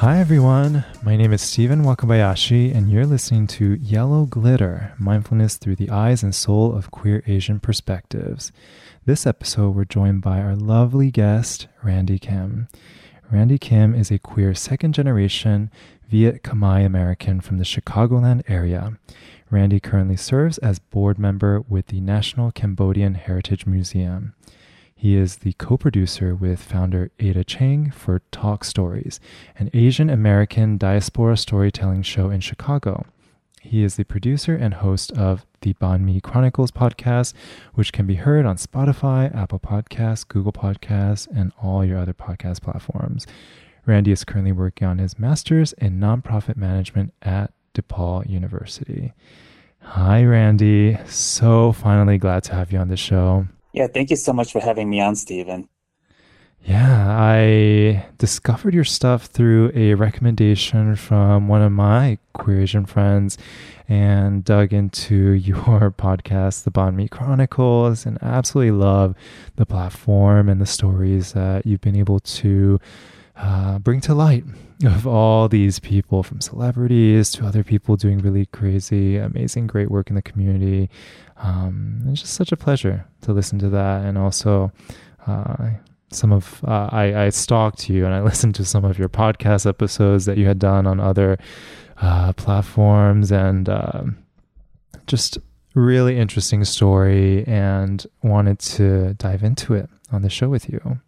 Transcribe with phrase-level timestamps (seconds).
[0.00, 0.86] Hi, everyone.
[1.02, 6.22] My name is Stephen Wakabayashi, and you're listening to Yellow Glitter Mindfulness Through the Eyes
[6.22, 8.50] and Soul of Queer Asian Perspectives.
[9.04, 12.68] This episode, we're joined by our lovely guest, Randy Kim.
[13.30, 15.70] Randy Kim is a queer second generation
[16.08, 18.96] Viet Khmer American from the Chicagoland area.
[19.50, 24.32] Randy currently serves as board member with the National Cambodian Heritage Museum.
[25.00, 29.18] He is the co producer with founder Ada Chang for Talk Stories,
[29.58, 33.06] an Asian American diaspora storytelling show in Chicago.
[33.62, 37.32] He is the producer and host of the Banh Mi Chronicles podcast,
[37.72, 42.60] which can be heard on Spotify, Apple Podcasts, Google Podcasts, and all your other podcast
[42.60, 43.26] platforms.
[43.86, 49.14] Randy is currently working on his master's in nonprofit management at DePaul University.
[49.80, 50.98] Hi, Randy.
[51.06, 53.46] So finally glad to have you on the show.
[53.72, 55.68] Yeah, thank you so much for having me on, Stephen.
[56.62, 63.38] Yeah, I discovered your stuff through a recommendation from one of my queer Asian friends
[63.88, 69.14] and dug into your podcast, The Banh Mi Chronicles, and absolutely love
[69.56, 72.78] the platform and the stories that you've been able to
[73.36, 74.44] uh, bring to light
[74.84, 80.10] of all these people from celebrities to other people doing really crazy, amazing, great work
[80.10, 80.90] in the community.
[81.42, 84.04] Um, it's just such a pleasure to listen to that.
[84.04, 84.72] And also,
[85.26, 85.70] uh,
[86.12, 89.66] some of uh, I, I stalked you and I listened to some of your podcast
[89.66, 91.38] episodes that you had done on other
[92.00, 94.18] uh, platforms and um,
[95.06, 95.38] just
[95.74, 101.00] really interesting story and wanted to dive into it on the show with you.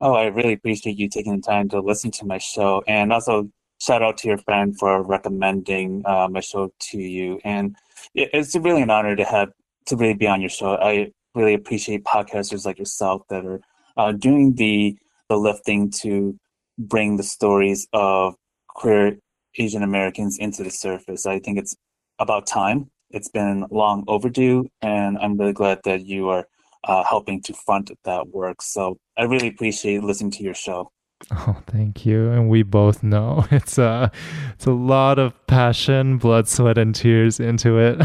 [0.00, 3.48] Oh, I really appreciate you taking the time to listen to my show, and also
[3.80, 7.40] shout out to your friend for recommending uh, my show to you.
[7.44, 7.76] And
[8.16, 9.50] it's really an honor to have
[9.86, 10.76] to really be on your show.
[10.76, 13.60] I really appreciate podcasters like yourself that are
[13.96, 14.96] uh, doing the
[15.28, 16.38] the lifting to
[16.78, 18.34] bring the stories of
[18.68, 19.18] queer
[19.58, 21.26] Asian Americans into the surface.
[21.26, 21.74] I think it's
[22.18, 22.90] about time.
[23.10, 26.46] It's been long overdue, and I'm really glad that you are
[26.84, 28.62] uh, helping to front that work.
[28.62, 30.90] So I really appreciate listening to your show.
[31.32, 32.30] Oh, thank you.
[32.30, 34.10] And we both know it's a
[34.54, 38.00] it's a lot of passion, blood, sweat, and tears into it.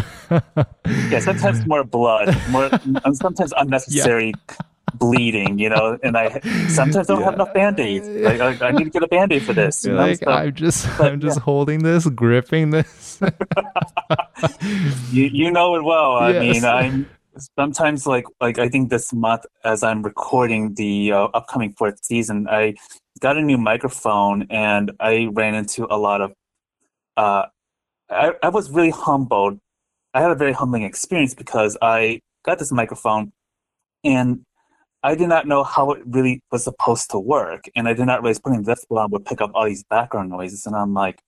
[1.10, 2.70] yeah, sometimes more blood, more
[3.06, 4.66] and sometimes unnecessary yeah.
[4.96, 5.60] bleeding.
[5.60, 7.26] You know, and I sometimes don't yeah.
[7.26, 8.08] have enough band aids.
[8.22, 9.86] Like, I, I, need to get a band aid for this.
[9.86, 9.98] You know?
[9.98, 11.44] like, so, I'm just but, I'm just yeah.
[11.44, 13.20] holding this, gripping this.
[15.12, 16.14] you you know it well.
[16.14, 16.42] I yes.
[16.42, 17.10] mean, I'm
[17.58, 22.48] sometimes like like i think this month as i'm recording the uh, upcoming fourth season
[22.50, 22.74] i
[23.20, 26.34] got a new microphone and i ran into a lot of
[27.18, 27.44] uh
[28.10, 29.58] I, I was really humbled.
[30.14, 33.32] I had a very humbling experience because i got this microphone
[34.04, 34.42] and
[35.04, 38.22] i did not know how it really was supposed to work and i did not
[38.22, 41.22] realize putting this on would pick up all these background noises and i'm like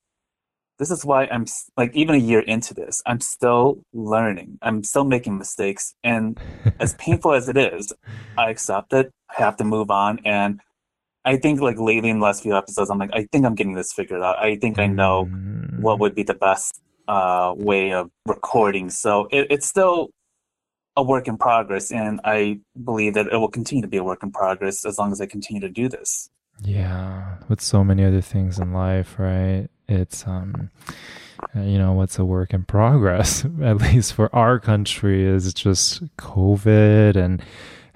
[0.78, 1.46] this is why I'm
[1.76, 4.58] like even a year into this, I'm still learning.
[4.62, 6.38] I'm still making mistakes, and
[6.80, 7.92] as painful as it is,
[8.36, 9.10] I accept it.
[9.30, 10.60] I have to move on, and
[11.24, 13.74] I think like lately in the last few episodes, I'm like, I think I'm getting
[13.74, 14.38] this figured out.
[14.38, 15.24] I think I know
[15.78, 18.90] what would be the best uh, way of recording.
[18.90, 20.10] So it, it's still
[20.96, 24.22] a work in progress, and I believe that it will continue to be a work
[24.22, 26.30] in progress as long as I continue to do this.
[26.62, 29.68] Yeah, with so many other things in life, right?
[29.88, 30.70] It's um
[31.54, 37.16] you know what's a work in progress at least for our country is just covid
[37.16, 37.42] and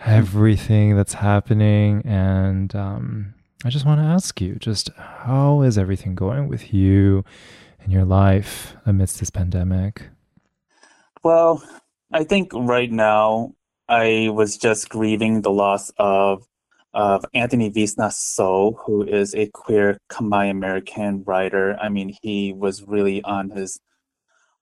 [0.04, 2.02] everything that's happening.
[2.04, 3.34] And um
[3.64, 7.24] i just want to ask you just how is everything going with you
[7.80, 10.08] and your life amidst this pandemic?
[11.22, 11.62] Well
[12.12, 13.54] i think right now
[13.88, 16.46] i was just grieving the loss of
[16.94, 21.76] of Anthony Veasna So, who is a queer Khmer American writer.
[21.80, 23.78] I mean, he was really on his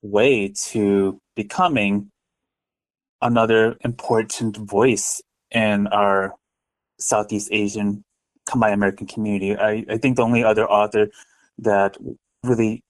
[0.01, 2.11] way to becoming
[3.21, 5.21] another important voice
[5.51, 6.33] in our
[6.99, 8.03] Southeast Asian
[8.49, 9.55] Khmer American community.
[9.55, 11.07] I, I think the only other author
[11.59, 11.97] that
[12.43, 12.83] really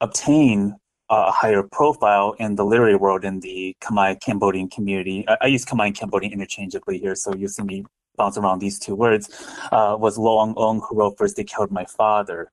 [0.00, 0.74] obtained
[1.08, 5.24] a higher profile in the literary world in the Khmer Cambodian community.
[5.28, 7.84] I, I use Khmer and Cambodian interchangeably here, so you see me
[8.30, 9.28] around these two words,
[9.72, 12.50] uh, was Loung Ung, who wrote First They Killed My Father.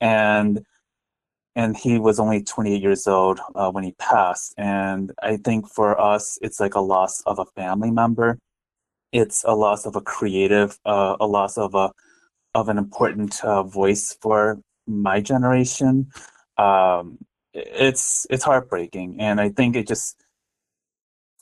[0.00, 0.64] And
[1.54, 4.54] and he was only 28 years old uh, when he passed.
[4.56, 8.38] And I think for us, it's like a loss of a family member.
[9.12, 11.92] It's a loss of a creative, uh, a loss of a
[12.54, 16.10] of an important uh, voice for my generation.
[16.58, 17.18] Um,
[17.52, 20.22] it's it's heartbreaking, and I think it just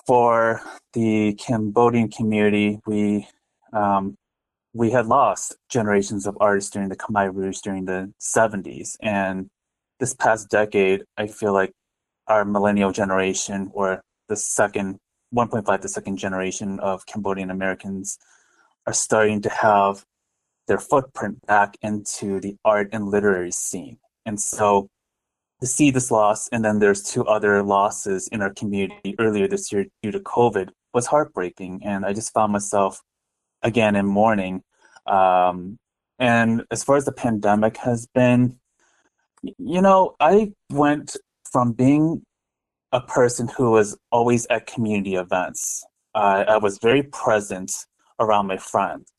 [0.06, 0.60] for
[0.92, 3.28] the Cambodian community, we
[3.72, 4.16] um,
[4.72, 8.96] we had lost generations of artists during the Khmer Rouge during the 70s.
[9.02, 9.48] And
[9.98, 11.72] this past decade, I feel like
[12.28, 14.98] our millennial generation or the second
[15.34, 18.18] 1.5 the second generation of Cambodian Americans
[18.86, 20.04] are starting to have
[20.66, 23.98] their footprint back into the art and literary scene.
[24.26, 24.88] And so
[25.60, 29.70] to see this loss, and then there's two other losses in our community earlier this
[29.70, 31.82] year due to COVID, was heartbreaking.
[31.84, 33.02] And I just found myself
[33.62, 34.62] again in mourning.
[35.06, 35.78] Um,
[36.18, 38.58] and as far as the pandemic has been,
[39.42, 41.16] you know, I went
[41.50, 42.22] from being
[42.92, 45.84] a person who was always at community events.
[46.14, 47.72] Uh, I was very present
[48.18, 49.10] around my friends.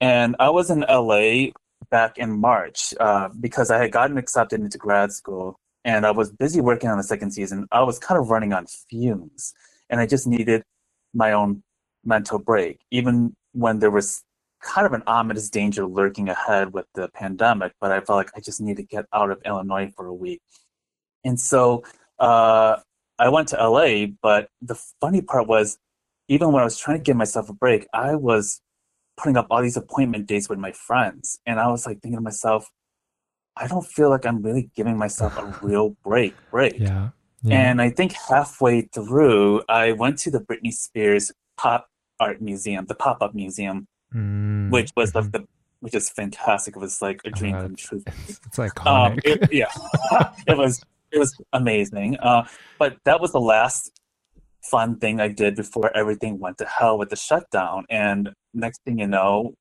[0.00, 1.52] And I was in LA
[1.90, 6.32] back in March uh, because I had gotten accepted into grad school and I was
[6.32, 7.66] busy working on the second season.
[7.70, 9.54] I was kind of running on fumes
[9.88, 10.62] and I just needed
[11.14, 11.62] my own
[12.04, 14.22] mental break, even when there was
[14.62, 17.72] kind of an ominous danger lurking ahead with the pandemic.
[17.80, 20.40] But I felt like I just need to get out of Illinois for a week.
[21.24, 21.84] And so
[22.18, 22.76] uh,
[23.18, 25.78] I went to LA, but the funny part was,
[26.28, 28.60] even when I was trying to give myself a break, I was
[29.16, 31.38] putting up all these appointment dates with my friends.
[31.46, 32.70] And I was like thinking to myself,
[33.56, 36.34] I don't feel like I'm really giving myself a real break.
[36.50, 36.78] Break.
[36.78, 37.10] Yeah.
[37.42, 37.70] yeah.
[37.70, 41.88] And I think halfway through, I went to the Britney Spears Pop
[42.20, 45.30] Art Museum, the pop up museum, mm, which was mm-hmm.
[45.30, 45.46] the,
[45.80, 46.76] which is fantastic.
[46.76, 48.02] It was like a dream come true.
[48.28, 49.70] It's like um, it, yeah,
[50.46, 50.82] it was
[51.12, 52.16] it was amazing.
[52.18, 52.46] Uh,
[52.78, 54.00] but that was the last
[54.62, 57.84] fun thing I did before everything went to hell with the shutdown.
[57.90, 59.54] And next thing you know,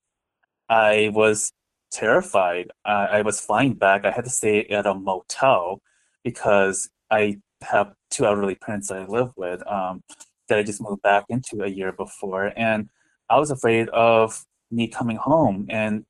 [0.69, 1.51] I was
[1.91, 2.71] terrified.
[2.85, 4.05] Uh, I was flying back.
[4.05, 5.81] I had to stay at a motel
[6.23, 10.03] because I have two elderly parents that I live with um,
[10.47, 12.51] that I just moved back into a year before.
[12.55, 12.89] And
[13.29, 15.67] I was afraid of me coming home.
[15.69, 16.05] And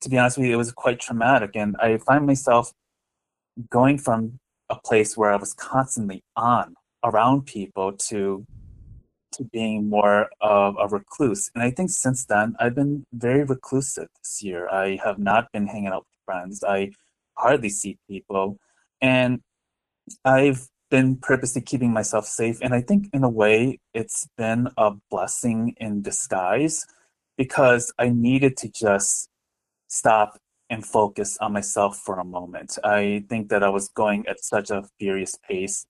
[0.00, 1.50] to be honest with you, it was quite traumatic.
[1.54, 2.72] And I find myself
[3.70, 4.38] going from
[4.70, 8.46] a place where I was constantly on around people to
[9.32, 11.50] to being more of a recluse.
[11.54, 14.68] And I think since then I've been very reclusive this year.
[14.68, 16.62] I have not been hanging out with friends.
[16.62, 16.92] I
[17.36, 18.58] hardly see people.
[19.00, 19.40] And
[20.24, 22.58] I've been purposely keeping myself safe.
[22.62, 26.86] And I think in a way it's been a blessing in disguise
[27.36, 29.28] because I needed to just
[29.88, 30.38] stop
[30.70, 32.78] and focus on myself for a moment.
[32.84, 35.86] I think that I was going at such a furious pace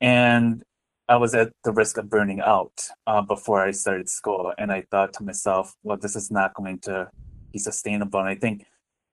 [0.00, 0.62] and
[1.08, 4.52] I was at the risk of burning out uh, before I started school.
[4.58, 7.08] And I thought to myself, well, this is not going to
[7.52, 8.20] be sustainable.
[8.20, 8.64] And I think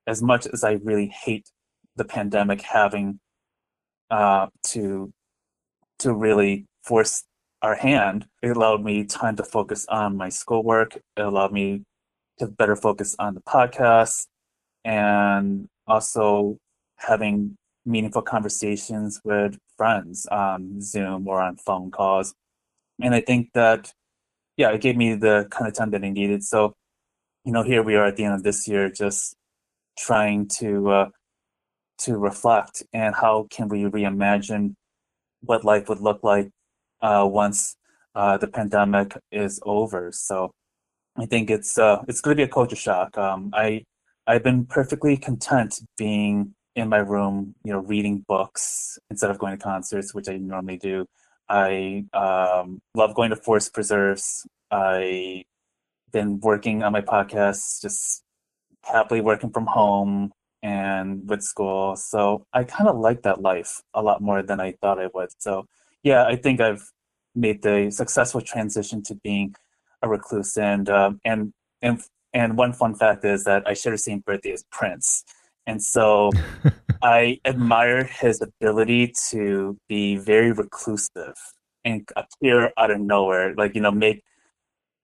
[0.08, 1.50] as much as I really hate
[1.96, 3.20] the pandemic having
[4.10, 5.12] uh, to
[6.00, 7.24] to really force
[7.62, 10.96] our hand, it allowed me time to focus on my schoolwork.
[10.96, 11.84] It allowed me
[12.40, 14.28] to better focus on the podcast
[14.86, 16.58] and also
[16.98, 22.34] having meaningful conversations with friends on Zoom or on phone calls.
[23.02, 23.92] And I think that,
[24.58, 26.44] yeah, it gave me the kind of time that I needed.
[26.44, 26.76] So,
[27.46, 29.36] you know, here we are at the end of this year, just
[29.98, 31.10] trying to uh,
[32.00, 34.76] to reflect and how can we reimagine
[35.42, 36.50] what life would look like
[37.02, 37.76] uh, once
[38.16, 40.12] uh, the pandemic is over.
[40.12, 40.52] So,
[41.18, 43.18] I think it's uh, it's going to be a culture shock.
[43.18, 43.84] Um, I
[44.26, 49.58] I've been perfectly content being in my room, you know, reading books instead of going
[49.58, 51.06] to concerts, which I normally do.
[51.50, 54.48] I um, love going to forest preserves.
[54.72, 55.44] I've
[56.12, 58.24] been working on my podcast, just
[58.84, 61.96] happily working from home and with school.
[61.96, 65.30] So I kind of like that life a lot more than I thought I would.
[65.40, 65.66] So
[66.04, 66.92] yeah, I think I've
[67.36, 69.56] made the successful transition to being
[70.02, 72.02] a recluse and um, and and
[72.34, 75.24] and one fun fact is that I share the same birthday as Prince.
[75.66, 76.32] And so
[77.02, 81.36] I admire his ability to be very reclusive
[81.86, 84.24] and appear out of nowhere, like, you know, make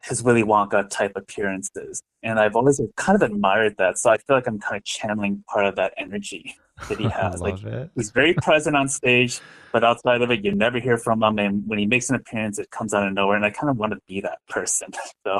[0.06, 2.02] his Willy Wonka type appearances.
[2.24, 3.98] And I've always kind of admired that.
[3.98, 6.56] So I feel like I'm kind of channeling part of that energy
[6.88, 7.42] that he has.
[7.42, 7.90] like it.
[7.96, 9.40] he's very present on stage,
[9.72, 11.40] but outside of it, you never hear from him.
[11.40, 13.36] And when he makes an appearance, it comes out of nowhere.
[13.36, 14.90] And I kind of want to be that person.
[15.26, 15.40] So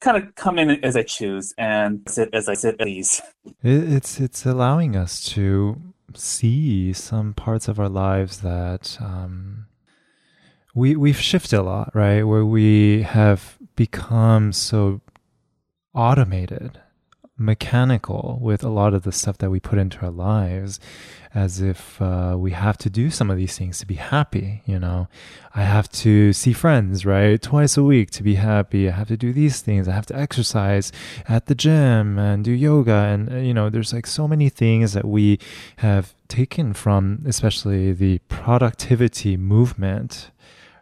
[0.00, 3.20] kind of come in as I choose and sit as I sit at ease.
[3.62, 5.80] It's it's allowing us to
[6.14, 9.66] see some parts of our lives that um,
[10.74, 12.22] we we've shifted a lot, right?
[12.22, 15.00] Where we have become so
[15.94, 16.80] automated
[17.36, 20.78] mechanical with a lot of the stuff that we put into our lives
[21.34, 24.78] as if uh, we have to do some of these things to be happy you
[24.78, 25.08] know?
[25.52, 27.42] I have to see friends right?
[27.42, 28.88] Twice a week to be happy.
[28.88, 29.88] I have to do these things.
[29.88, 30.92] I have to exercise
[31.28, 34.92] at the gym and do yoga and uh, you know there's like so many things
[34.92, 35.40] that we
[35.78, 40.30] have taken from especially the productivity movement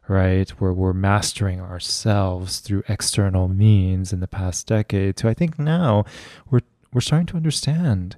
[0.08, 0.48] right?
[0.50, 6.04] Where we're mastering ourselves through external means in the past decade to I think now
[6.50, 6.60] we're
[6.92, 8.16] we're starting to understand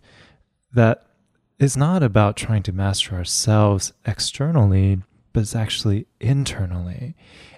[0.72, 1.06] that
[1.58, 5.00] it's not about trying to master ourselves externally,
[5.32, 7.14] but it's actually internally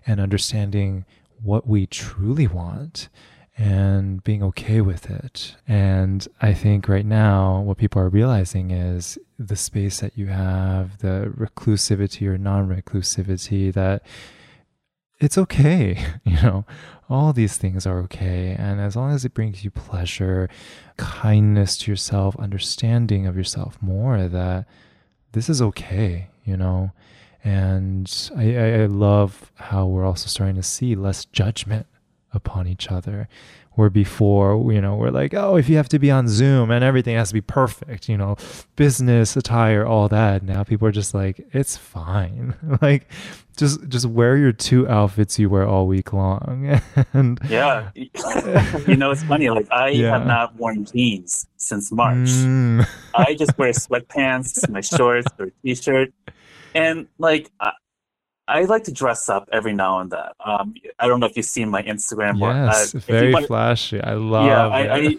[0.07, 1.07] and understanding
[1.43, 3.09] what we truly want
[3.59, 5.57] and being okay with it.
[5.67, 10.99] And I think right now, what people are realizing is the space that you have,
[10.99, 14.03] the reclusivity or non reclusivity, that
[15.19, 16.05] it's okay.
[16.27, 16.65] You know,
[17.09, 18.55] all these things are okay.
[18.59, 20.51] And as long as it brings you pleasure,
[20.99, 24.67] kindness to yourself, understanding of yourself more, that
[25.33, 26.91] this is okay, you know.
[27.43, 31.87] And I, I love how we're also starting to see less judgment
[32.37, 33.29] upon each other.
[33.73, 36.83] Where before you know we're like oh if you have to be on zoom and
[36.83, 38.37] everything has to be perfect you know
[38.75, 42.55] business attire all that now people are just like it's fine.
[42.81, 43.07] Like
[43.57, 46.81] just just wear your two outfits you wear all week long.
[47.13, 47.91] And yeah.
[47.95, 50.11] You know it's funny like i yeah.
[50.11, 52.29] have not worn jeans since march.
[52.29, 52.87] Mm.
[53.15, 56.15] i just wear sweatpants my shorts or t-shirt.
[56.75, 57.51] And like
[58.49, 60.29] I like to dress up every now and then.
[60.45, 62.39] Um, I don't know if you've seen my Instagram.
[62.39, 64.01] Yes, uh, very flashy.
[64.01, 64.47] I love.
[64.47, 65.17] Yeah, I, I,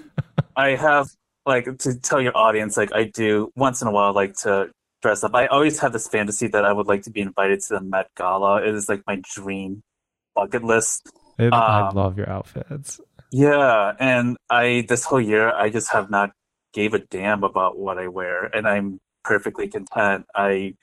[0.55, 1.09] I have
[1.45, 4.69] like to tell your audience like I do once in a while like to
[5.01, 5.35] dress up.
[5.35, 8.09] I always have this fantasy that I would like to be invited to the Met
[8.15, 8.61] Gala.
[8.61, 9.83] It is like my dream
[10.35, 11.11] bucket list.
[11.37, 12.99] It, um, I love your outfits.
[13.31, 16.31] Yeah, and I this whole year I just have not
[16.73, 20.25] gave a damn about what I wear, and I'm perfectly content.
[20.33, 20.75] I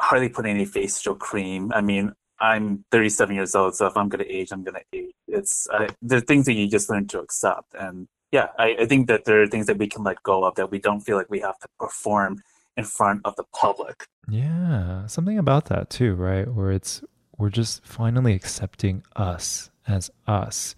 [0.00, 1.72] hardly put any facial cream.
[1.74, 5.12] I mean, I'm 37 years old, so if I'm gonna age, I'm gonna age.
[5.26, 8.86] It's uh, there are things that you just learn to accept, and yeah, I, I
[8.86, 11.16] think that there are things that we can let go of that we don't feel
[11.16, 12.42] like we have to perform
[12.76, 14.06] in front of the public.
[14.28, 16.46] Yeah, something about that too, right?
[16.46, 17.02] Where it's
[17.38, 20.74] we're just finally accepting us as us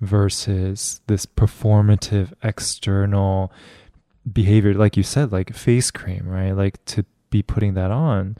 [0.00, 3.52] versus this performative external
[4.30, 8.36] behavior like you said like face cream right like to be putting that on.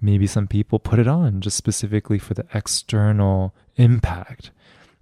[0.00, 4.50] Maybe some people put it on just specifically for the external impact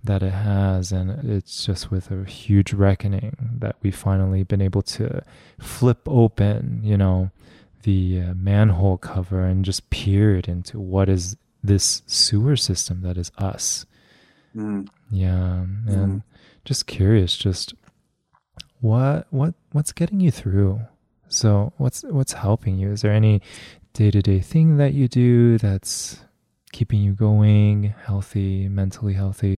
[0.04, 0.92] that it has.
[0.92, 5.22] And it's just with a huge reckoning that we've finally been able to
[5.58, 7.30] flip open, you know,
[7.82, 13.16] the uh, manhole cover and just peer it into what is this sewer system that
[13.16, 13.86] is us.
[14.54, 14.88] Mm.
[15.10, 15.62] Yeah.
[15.86, 16.22] And mm.
[16.64, 17.74] just curious, just
[18.80, 20.80] what what what's getting you through
[21.30, 22.92] so what's what's helping you?
[22.92, 23.40] Is there any
[23.94, 26.20] day-to-day thing that you do that's
[26.72, 29.54] keeping you going, healthy, mentally healthy?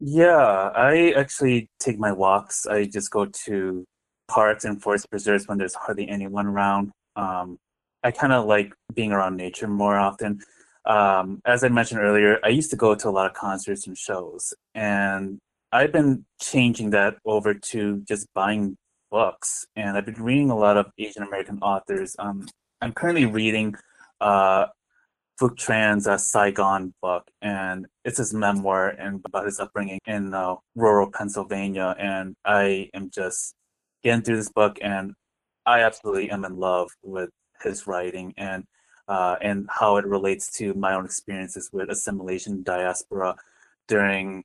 [0.00, 2.66] Yeah, I actually take my walks.
[2.66, 3.84] I just go to
[4.28, 6.90] parks and forest preserves when there's hardly anyone around.
[7.14, 7.58] Um,
[8.02, 10.40] I kind of like being around nature more often.
[10.84, 13.96] Um, as I mentioned earlier, I used to go to a lot of concerts and
[13.96, 15.38] shows, and
[15.70, 18.76] I've been changing that over to just buying
[19.12, 22.16] books, and I've been reading a lot of Asian American authors.
[22.18, 22.48] Um,
[22.80, 23.76] I'm currently reading
[24.22, 24.66] uh,
[25.38, 30.32] Phuc Tran's uh, Sigh, Gone book, and it's his memoir and about his upbringing in
[30.32, 31.94] uh, rural Pennsylvania.
[31.98, 33.54] And I am just
[34.02, 35.12] getting through this book, and
[35.66, 37.28] I absolutely am in love with
[37.62, 38.64] his writing and
[39.08, 43.36] uh, and how it relates to my own experiences with assimilation diaspora
[43.88, 44.44] during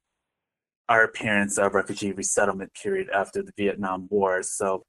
[0.90, 4.44] our parents' uh, refugee resettlement period after the Vietnam War.
[4.44, 4.84] So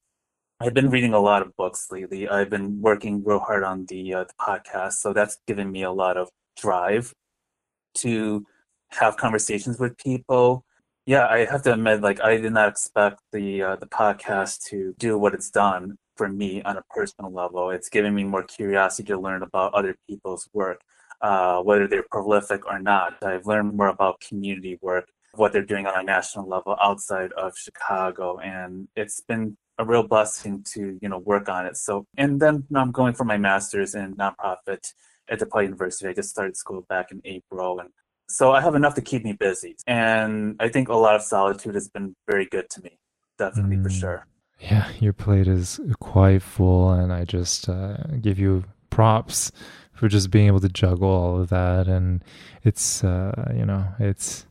[0.61, 2.29] I've been reading a lot of books lately.
[2.29, 5.93] I've been working real hard on the, uh, the podcast, so that's given me a
[5.93, 7.13] lot of drive
[7.97, 8.45] to
[8.91, 10.65] have conversations with people.
[11.07, 14.95] Yeah, I have to admit, like I did not expect the uh, the podcast to
[14.99, 17.71] do what it's done for me on a personal level.
[17.71, 20.81] It's given me more curiosity to learn about other people's work,
[21.23, 23.23] uh, whether they're prolific or not.
[23.23, 27.57] I've learned more about community work what they're doing on a national level outside of
[27.57, 28.39] Chicago.
[28.39, 31.77] And it's been a real blessing to, you know, work on it.
[31.77, 34.93] So, and then I'm going for my master's in nonprofit
[35.31, 36.09] at DePaul University.
[36.09, 37.79] I just started school back in April.
[37.79, 37.91] And
[38.29, 39.77] so I have enough to keep me busy.
[39.87, 42.99] And I think a lot of solitude has been very good to me,
[43.39, 43.85] definitely mm.
[43.85, 44.27] for sure.
[44.59, 46.91] Yeah, your plate is quite full.
[46.91, 49.53] And I just uh, give you props
[49.93, 51.87] for just being able to juggle all of that.
[51.87, 52.25] And
[52.65, 54.48] it's, uh, you know, it's,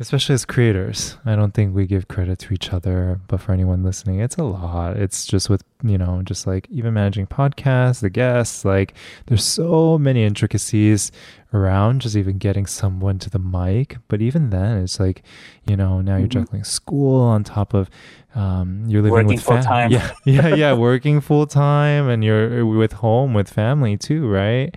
[0.00, 1.16] especially as creators.
[1.24, 4.44] I don't think we give credit to each other, but for anyone listening, it's a
[4.44, 4.96] lot.
[4.96, 8.94] It's just with, you know, just like even managing podcasts, the guests, like
[9.26, 11.10] there's so many intricacies
[11.52, 13.96] around just even getting someone to the mic.
[14.06, 15.22] But even then, it's like,
[15.66, 16.44] you know, now you're mm-hmm.
[16.44, 17.90] juggling school on top of
[18.36, 19.90] um, you're living working with full time.
[19.90, 24.76] Yeah, yeah, yeah, working full time, and you're with home with family too, right?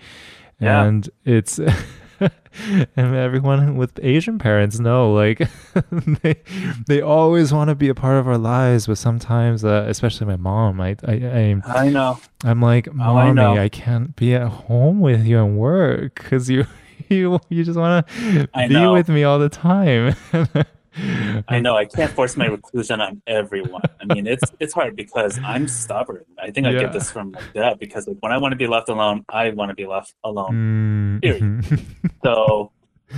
[0.59, 0.83] Yeah.
[0.83, 1.59] And it's
[2.95, 5.41] and everyone with Asian parents know, like
[6.21, 6.35] they
[6.87, 10.35] they always want to be a part of our lives, but sometimes, uh, especially my
[10.35, 12.19] mom, I I I, I know.
[12.43, 16.49] I'm like, mommy, oh, I, I, can't be at home with you and work because
[16.49, 16.65] you
[17.09, 18.93] you you just want to be know.
[18.93, 20.15] with me all the time.
[21.47, 23.81] I know I can't force my reclusion on everyone.
[24.01, 26.25] I mean, it's it's hard because I'm stubborn.
[26.37, 26.81] I think I yeah.
[26.81, 29.51] get this from my dad because like, when I want to be left alone, I
[29.51, 31.21] want to be left alone.
[31.23, 31.75] Mm-hmm.
[32.23, 32.71] so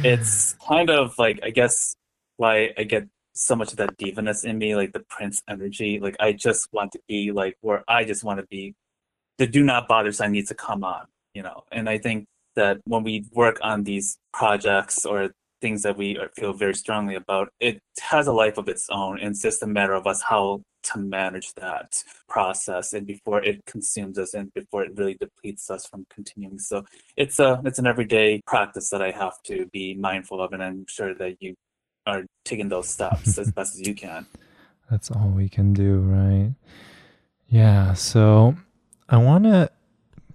[0.04, 1.96] it's kind of like I guess
[2.38, 6.00] why I get so much of that divaness in me, like the prince energy.
[6.00, 8.76] Like I just want to be like where I just want to be.
[9.40, 11.64] The do not bother sign needs to come on, you know.
[11.72, 15.32] And I think that when we work on these projects or
[15.64, 17.80] things that we feel very strongly about, it
[18.12, 19.18] has a life of its own.
[19.20, 23.62] And it's just a matter of us how to manage that process and before it
[23.66, 26.60] consumes us and before it really depletes us from continuing.
[26.60, 26.84] So
[27.16, 30.86] it's a it's an everyday practice that I have to be mindful of and I'm
[30.90, 31.56] sure that you
[32.06, 34.26] are taking those steps as best as you can.
[34.92, 36.52] That's all we can do, right?
[37.48, 38.58] Yeah, so
[39.08, 39.72] I want to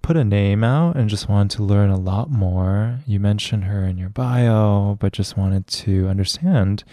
[0.01, 2.99] put a name out and just wanted to learn a lot more.
[3.05, 6.83] You mentioned her in your bio, but just wanted to understand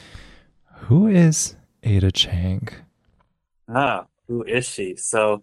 [0.86, 2.68] who is Ada Chang?
[3.68, 4.96] Ah, who is she?
[4.96, 5.42] So,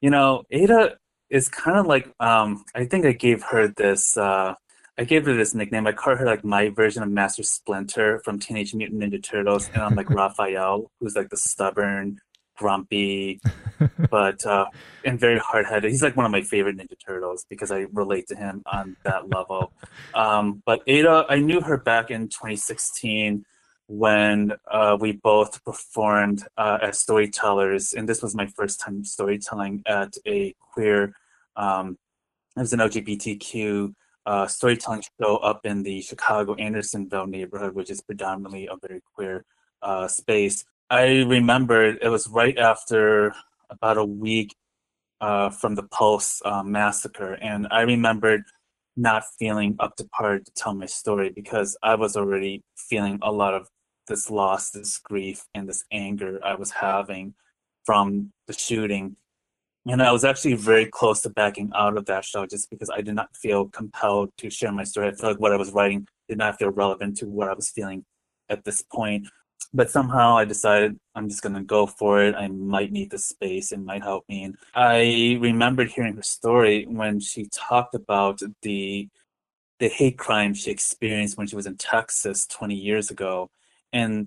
[0.00, 0.96] you know, Ada
[1.30, 4.54] is kind of like um I think I gave her this uh
[4.98, 5.86] I gave her this nickname.
[5.86, 9.82] I called her like my version of Master Splinter from Teenage Mutant Ninja Turtles, and
[9.82, 12.20] I'm like Raphael, who's like the stubborn,
[12.56, 13.40] grumpy,
[14.10, 14.66] but uh,
[15.04, 15.90] and very hard headed.
[15.90, 19.28] He's like one of my favorite Ninja Turtles because I relate to him on that
[19.28, 19.72] level.
[20.14, 23.44] Um, but Ada, I knew her back in 2016
[23.86, 29.82] when uh, we both performed uh, as storytellers, and this was my first time storytelling
[29.86, 31.14] at a queer.
[31.56, 31.98] Um,
[32.56, 38.00] it was an LGBTQ uh, storytelling show up in the Chicago Andersonville neighborhood, which is
[38.00, 39.44] predominantly a very queer
[39.82, 40.64] uh, space.
[40.92, 43.34] I remember it was right after
[43.70, 44.54] about a week
[45.22, 48.42] uh, from the Pulse uh, massacre, and I remembered
[48.94, 53.32] not feeling up to par to tell my story because I was already feeling a
[53.32, 53.68] lot of
[54.06, 57.32] this loss, this grief, and this anger I was having
[57.86, 59.16] from the shooting.
[59.86, 63.00] And I was actually very close to backing out of that show just because I
[63.00, 65.08] did not feel compelled to share my story.
[65.08, 67.70] I felt like what I was writing did not feel relevant to what I was
[67.70, 68.04] feeling
[68.50, 69.26] at this point
[69.74, 72.34] but somehow I decided I'm just gonna go for it.
[72.34, 73.72] I might need the space.
[73.72, 74.44] It might help me.
[74.44, 79.08] And I remembered hearing her story when she talked about the
[79.80, 83.50] the hate crime she experienced when she was in Texas 20 years ago,
[83.92, 84.26] and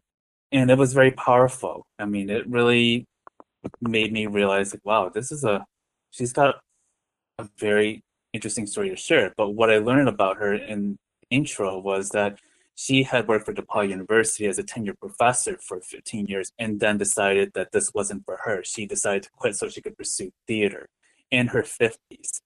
[0.52, 1.86] and it was very powerful.
[2.00, 3.06] I mean, it really
[3.82, 5.66] made me realize like, wow, this is a
[6.12, 6.56] she's got
[7.40, 8.04] a very
[8.34, 9.34] interesting story to share.
[9.38, 10.98] But what I learned about her in
[11.30, 12.40] intro was that
[12.76, 16.98] she had worked for DePaul University as a tenured professor for 15 years and then
[16.98, 18.64] decided that this wasn't for her.
[18.64, 20.90] She decided to quit so she could pursue theater
[21.32, 22.42] in her 50s.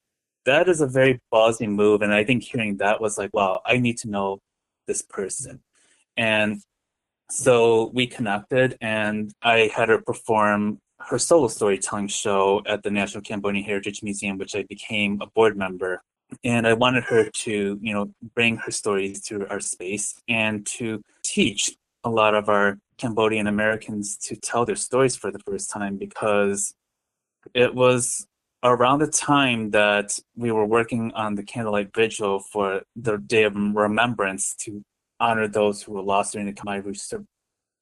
[0.46, 2.04] That is a very ballsy move.
[2.04, 4.40] And I think hearing that was like, wow, I need to know
[4.86, 5.62] this person.
[6.16, 6.62] And
[7.32, 13.22] so we connected and I had her perform her solo storytelling show at the National
[13.22, 16.04] Cambodian Heritage Museum, which I became a board member
[16.44, 21.02] and I wanted her to, you know, bring her stories to our space and to
[21.24, 25.98] teach a lot of our Cambodian Americans to tell their stories for the first time
[25.98, 26.74] because
[27.54, 28.28] it was
[28.64, 33.56] around the time that we were working on the candlelight vigil for the Day of
[33.56, 34.84] Remembrance to
[35.20, 37.02] honor those who were lost during the Khmer Rouge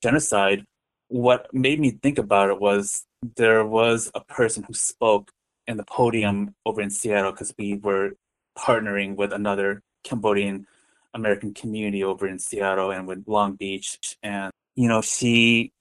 [0.01, 0.63] genocide.
[1.07, 3.05] What made me think about it was
[3.35, 5.31] there was a person who spoke
[5.65, 8.13] in the podium over in Seattle because we were
[8.57, 10.65] partnering with another Cambodian
[11.13, 14.17] American community over in Seattle and with Long Beach.
[14.23, 15.71] And, you know, she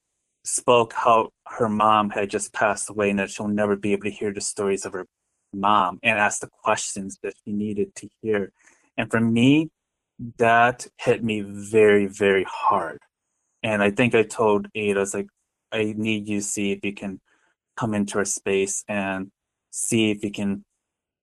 [0.44, 4.10] spoke how her mom had just passed away and that she'll never be able to
[4.10, 5.06] hear the stories of her
[5.52, 8.52] mom and ask the questions that she needed to hear.
[8.96, 9.70] And for me,
[10.38, 13.00] that hit me very, very hard.
[13.62, 15.26] And I think I told Ada, I was like,
[15.72, 17.20] I need you to see if you can
[17.76, 19.30] come into our space and
[19.70, 20.64] see if you can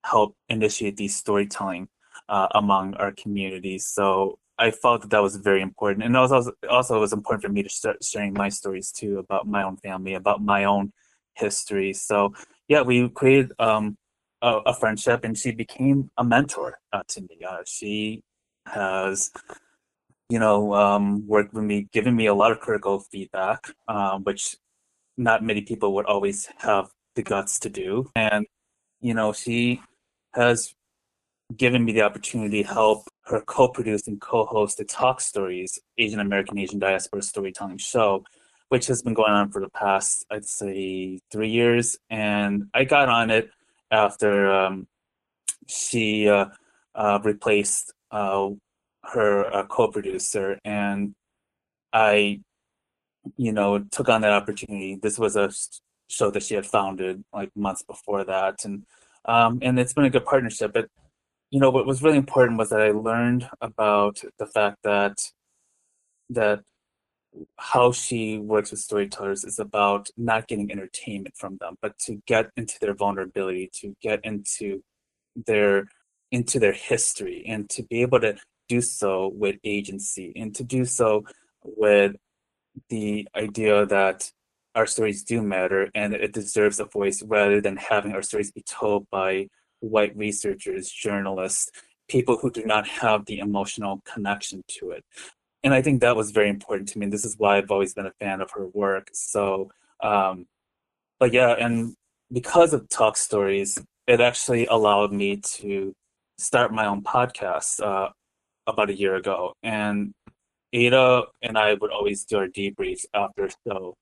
[0.03, 1.87] help initiate these storytelling
[2.29, 3.85] uh, among our communities.
[3.85, 7.49] So I felt that that was very important, and also also it was important for
[7.49, 10.93] me to start sharing my stories too about my own family, about my own
[11.33, 11.93] history.
[11.93, 12.33] So
[12.67, 13.97] yeah, we created um,
[14.41, 17.39] a, a, friendship, and she became a mentor uh, to me.
[17.47, 18.21] Uh, she
[18.67, 19.31] has,
[20.29, 24.55] you know, um, worked with me, given me a lot of critical feedback, um, which
[25.17, 28.45] not many people would always have the guts to do, and
[29.01, 29.81] you know, she
[30.33, 30.73] has
[31.55, 36.57] given me the opportunity to help her co-produce and co-host the Talk Stories Asian American
[36.57, 38.23] Asian Diaspora Storytelling Show,
[38.69, 41.97] which has been going on for the past, I'd say, three years.
[42.09, 43.49] And I got on it
[43.91, 44.87] after um,
[45.67, 46.47] she uh,
[46.95, 48.49] uh, replaced uh,
[49.03, 51.13] her uh, co-producer, and
[51.91, 52.41] I,
[53.37, 54.97] you know, took on that opportunity.
[55.01, 55.51] This was a
[56.07, 58.85] show that she had founded like months before that, and
[59.25, 60.73] um, and it's been a good partnership.
[60.73, 60.89] But
[61.51, 65.19] you know, what was really important was that I learned about the fact that
[66.29, 66.61] that
[67.57, 72.49] how she works with storytellers is about not getting entertainment from them, but to get
[72.57, 74.83] into their vulnerability, to get into
[75.35, 75.87] their
[76.31, 78.35] into their history, and to be able to
[78.67, 81.23] do so with agency, and to do so
[81.63, 82.15] with
[82.89, 84.31] the idea that
[84.75, 88.63] our stories do matter and it deserves a voice rather than having our stories be
[88.63, 89.47] told by
[89.79, 91.69] white researchers, journalists,
[92.07, 95.03] people who do not have the emotional connection to it.
[95.63, 97.05] And I think that was very important to me.
[97.05, 99.09] And this is why I've always been a fan of her work.
[99.13, 100.45] So, um,
[101.19, 101.95] but yeah, and
[102.31, 105.93] because of Talk Stories, it actually allowed me to
[106.37, 108.09] start my own podcast uh,
[108.67, 109.53] about a year ago.
[109.63, 110.13] And
[110.73, 113.95] Ada and I would always do our debriefs after show.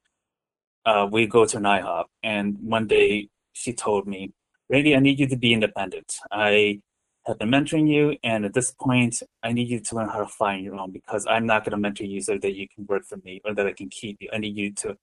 [0.86, 4.34] Uh, we go to IHOP, and one day she told me,
[4.70, 6.16] Randy, I need you to be independent.
[6.32, 6.80] I
[7.28, 10.28] have been mentoring you, and at this point, I need you to learn how to
[10.28, 12.86] fly on your own because I'm not going to mentor you so that you can
[12.88, 14.30] work for me or that I can keep you.
[14.34, 14.98] I need you to.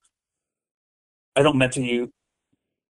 [1.36, 2.10] I don't mentor you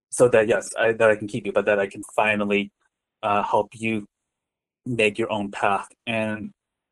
[0.09, 2.71] so that yes, I, that I can keep you, but that I can finally
[3.21, 4.07] uh, help you
[4.85, 5.89] make your own path.
[6.05, 6.51] And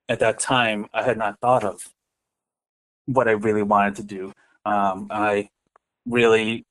[0.10, 1.82] at that time, I had not thought of
[3.06, 4.34] what I really wanted to do.
[4.66, 5.50] Um, I
[6.06, 6.66] really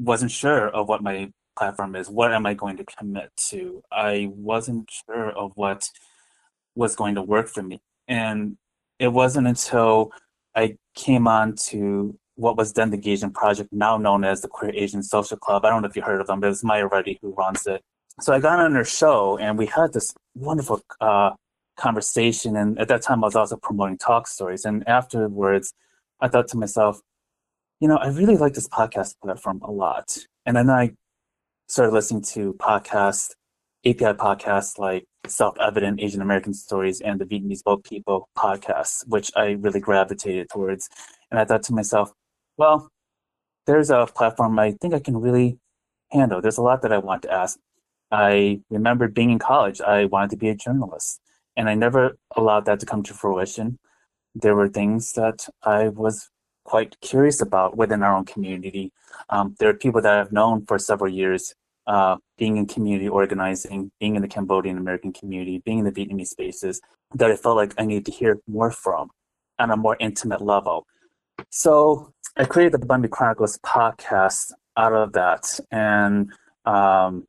[0.00, 3.82] wasn't sure of what my platform is what am I going to commit to?
[3.90, 5.88] I wasn't sure of what
[6.74, 7.80] was going to work for me.
[8.08, 8.56] And
[8.98, 10.12] it wasn't until
[10.54, 14.72] I came on to what was then the Asian Project, now known as the Queer
[14.74, 15.64] Asian Social Club.
[15.64, 17.82] I don't know if you heard of them, but it's Maya Reddy who runs it.
[18.20, 21.30] So I got on her show and we had this wonderful uh,
[21.76, 22.56] conversation.
[22.56, 24.64] And at that time, I was also promoting talk stories.
[24.64, 25.72] And afterwards,
[26.20, 27.00] I thought to myself,
[27.84, 30.16] you know, I really like this podcast platform a lot.
[30.46, 30.92] And then I
[31.68, 33.32] started listening to podcasts,
[33.84, 39.30] API podcasts like Self Evident Asian American Stories and the Vietnamese Boat People podcasts, which
[39.36, 40.88] I really gravitated towards.
[41.30, 42.10] And I thought to myself,
[42.56, 42.88] well,
[43.66, 45.58] there's a platform I think I can really
[46.10, 46.40] handle.
[46.40, 47.58] There's a lot that I want to ask.
[48.10, 51.20] I remember being in college, I wanted to be a journalist,
[51.54, 53.78] and I never allowed that to come to fruition.
[54.34, 56.30] There were things that I was
[56.64, 58.92] quite curious about within our own community.
[59.28, 61.54] Um, there are people that I've known for several years,
[61.86, 66.28] uh, being in community organizing, being in the Cambodian American community, being in the Vietnamese
[66.28, 66.80] spaces,
[67.14, 69.10] that I felt like I needed to hear more from
[69.58, 70.86] on a more intimate level.
[71.50, 75.60] So I created the Mi Chronicles podcast out of that.
[75.70, 76.32] And
[76.64, 77.26] um,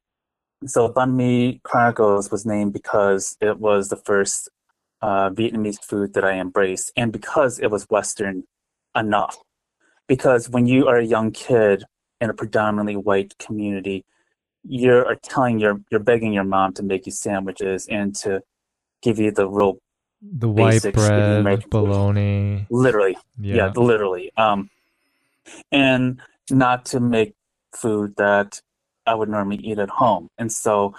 [0.66, 4.50] so Banh Mi Chronicles was named because it was the first
[5.02, 8.44] uh, Vietnamese food that I embraced and because it was Western
[8.96, 9.38] enough.
[10.08, 11.84] Because when you are a young kid
[12.22, 14.06] in a predominantly white community,
[14.68, 18.42] you're telling your you're begging your mom to make you sandwiches and to
[19.02, 19.78] give you the real
[20.22, 22.66] the white bread bologna.
[22.70, 23.18] Literally.
[23.40, 23.56] Yeah.
[23.56, 23.72] yeah.
[23.76, 24.32] literally.
[24.38, 24.70] Um
[25.72, 27.34] and not to make
[27.74, 28.62] food that
[29.06, 30.30] i would normally eat at home.
[30.38, 30.96] And so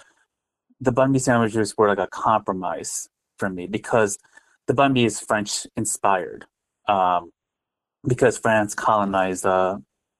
[0.81, 4.19] the mi sandwiches were like a compromise for me because
[4.67, 6.47] the mi is french inspired.
[6.87, 7.33] Um
[8.07, 9.79] because France colonized uh,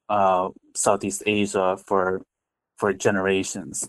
[0.09, 2.23] uh, Southeast Asia for
[2.79, 3.89] for generations,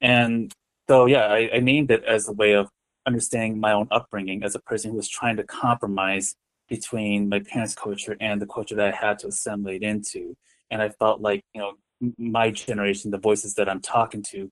[0.00, 0.52] and
[0.88, 2.68] so yeah, I, I named it as a way of
[3.06, 6.34] understanding my own upbringing as a person who was trying to compromise
[6.68, 10.36] between my parents' culture and the culture that I had to assimilate into.
[10.70, 11.74] And I felt like, you know,
[12.18, 14.50] my generation, the voices that I'm talking to,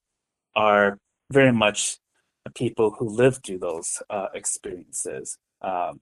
[0.54, 0.98] are
[1.32, 1.98] very much
[2.54, 5.38] people who lived through those uh, experiences.
[5.62, 6.00] Um,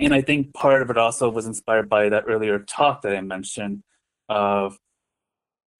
[0.00, 3.20] and I think part of it also was inspired by that earlier talk that I
[3.20, 3.82] mentioned
[4.28, 4.78] of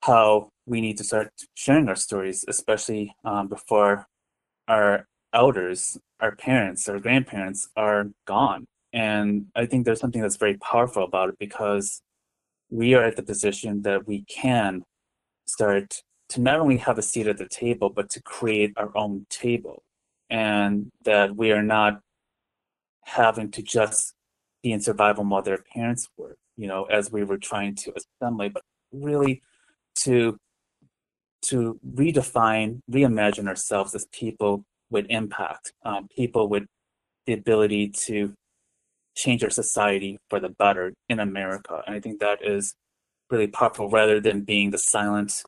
[0.03, 4.07] how we need to start sharing our stories, especially um, before
[4.69, 8.67] our elders, our parents, our grandparents are gone.
[8.93, 12.01] And I think there's something that's very powerful about it because
[12.71, 14.85] we are at the position that we can
[15.47, 19.27] start to not only have a seat at the table, but to create our own
[19.29, 19.83] table.
[20.31, 22.01] And that we are not
[23.05, 24.15] having to just
[24.63, 28.55] be in survival mode their parents were, you know, as we were trying to assimilate,
[28.55, 28.63] but
[28.93, 29.43] really
[29.97, 30.39] to
[31.43, 36.65] to redefine, reimagine ourselves as people with impact, um, people with
[37.27, 38.33] the ability to
[39.15, 41.83] change our society for the better in America.
[41.87, 42.75] And I think that is
[43.31, 45.43] really powerful rather than being the silent,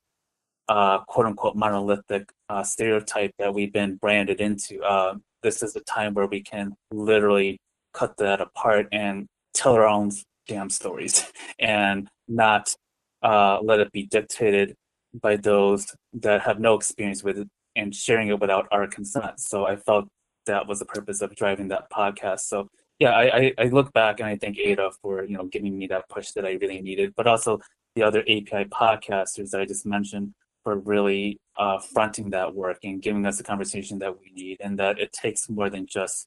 [0.69, 4.83] uh, quote unquote, monolithic uh, stereotype that we've been branded into.
[4.83, 7.59] Uh, this is a time where we can literally
[7.93, 10.11] cut that apart and tell our own
[10.47, 12.75] damn stories and not
[13.23, 14.75] uh, let it be dictated
[15.21, 19.41] by those that have no experience with it and sharing it without our consent.
[19.41, 20.09] So I felt
[20.47, 22.41] that was the purpose of driving that podcast.
[22.41, 25.77] So yeah, I, I, I look back and I thank Ada for you know giving
[25.77, 27.61] me that push that I really needed, but also
[27.95, 30.33] the other API podcasters that I just mentioned
[30.67, 34.77] for really uh, fronting that work and giving us the conversation that we need, and
[34.81, 36.27] that it takes more than just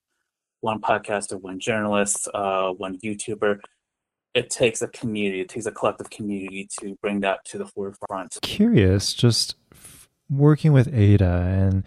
[0.62, 3.60] one podcaster, one journalist, uh, one YouTuber.
[4.34, 8.38] It takes a community, it takes a collective community to bring that to the forefront.
[8.42, 9.56] Curious, just
[10.30, 11.84] working with Ada, and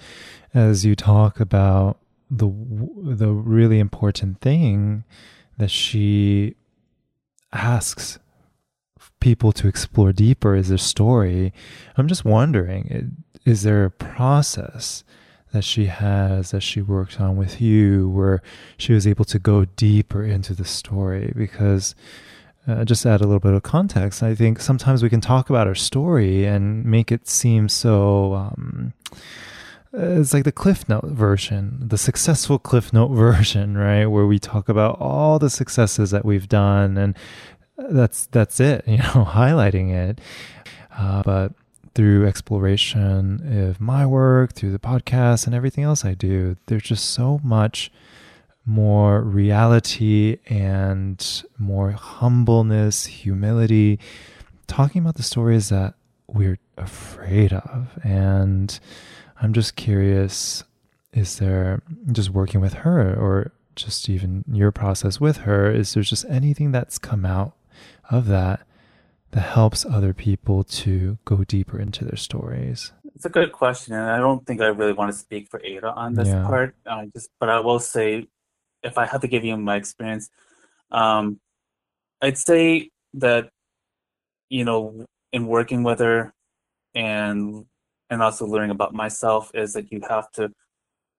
[0.52, 2.52] as you talk about the
[2.98, 5.04] the really important thing
[5.56, 6.54] that she
[7.50, 8.18] asks
[9.22, 11.52] people to explore deeper is their story.
[11.96, 15.04] I'm just wondering, is there a process
[15.52, 18.42] that she has that she worked on with you where
[18.76, 21.32] she was able to go deeper into the story?
[21.36, 21.94] Because
[22.66, 24.24] uh, just add a little bit of context.
[24.24, 28.34] I think sometimes we can talk about our story and make it seem so.
[28.34, 28.92] Um,
[29.94, 34.70] it's like the cliff note version the successful cliff note version right where we talk
[34.70, 37.14] about all the successes that we've done and
[37.90, 40.20] that's that's it you know highlighting it.
[40.96, 41.52] Uh, but
[41.94, 47.10] through exploration of my work through the podcast and everything else i do there's just
[47.10, 47.92] so much
[48.64, 53.98] more reality and more humbleness humility
[54.66, 55.94] talking about the stories that
[56.28, 57.98] we're afraid of.
[58.02, 58.78] And
[59.40, 60.64] i'm just curious
[61.12, 66.02] is there just working with her or just even your process with her is there
[66.02, 67.54] just anything that's come out
[68.12, 68.60] of that
[69.32, 72.92] that helps other people to go deeper into their stories?
[73.14, 75.92] It's a good question, and I don't think I really want to speak for Ada
[75.92, 76.44] on this yeah.
[76.44, 76.74] part.
[76.86, 78.26] Uh, just, but I will say,
[78.82, 80.28] if I have to give you my experience,
[80.90, 81.40] um,
[82.20, 83.50] I'd say that
[84.48, 86.32] you know, in working with her,
[86.94, 87.64] and
[88.10, 90.52] and also learning about myself, is that you have to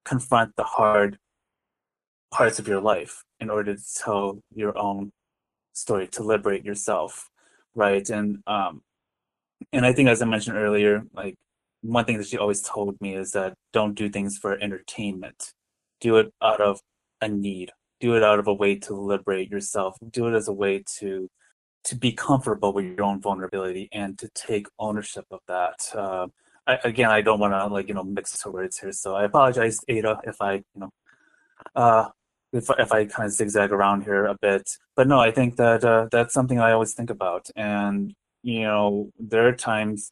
[0.05, 1.17] confront the hard
[2.31, 5.11] parts of your life in order to tell your own
[5.73, 7.29] story to liberate yourself
[7.75, 8.07] right?
[8.09, 8.81] And um
[9.71, 11.37] and i think as i mentioned earlier like
[11.83, 15.51] one thing that she always told me is that don't do things for entertainment.
[15.99, 16.79] Do it out of
[17.21, 17.71] a need.
[17.99, 19.97] Do it out of a way to liberate yourself.
[20.09, 21.29] Do it as a way to
[21.85, 25.85] to be comfortable with your own vulnerability and to take ownership of that.
[25.93, 26.27] Uh,
[26.65, 29.81] I, again i don't want to like you know mix words here so i apologize
[29.89, 30.89] ada if i you know
[31.75, 32.07] uh
[32.53, 34.69] if if I kind of zigzag around here a bit.
[34.95, 38.13] But no, I think that uh, that's something I always think about, and
[38.43, 40.11] you know, there are times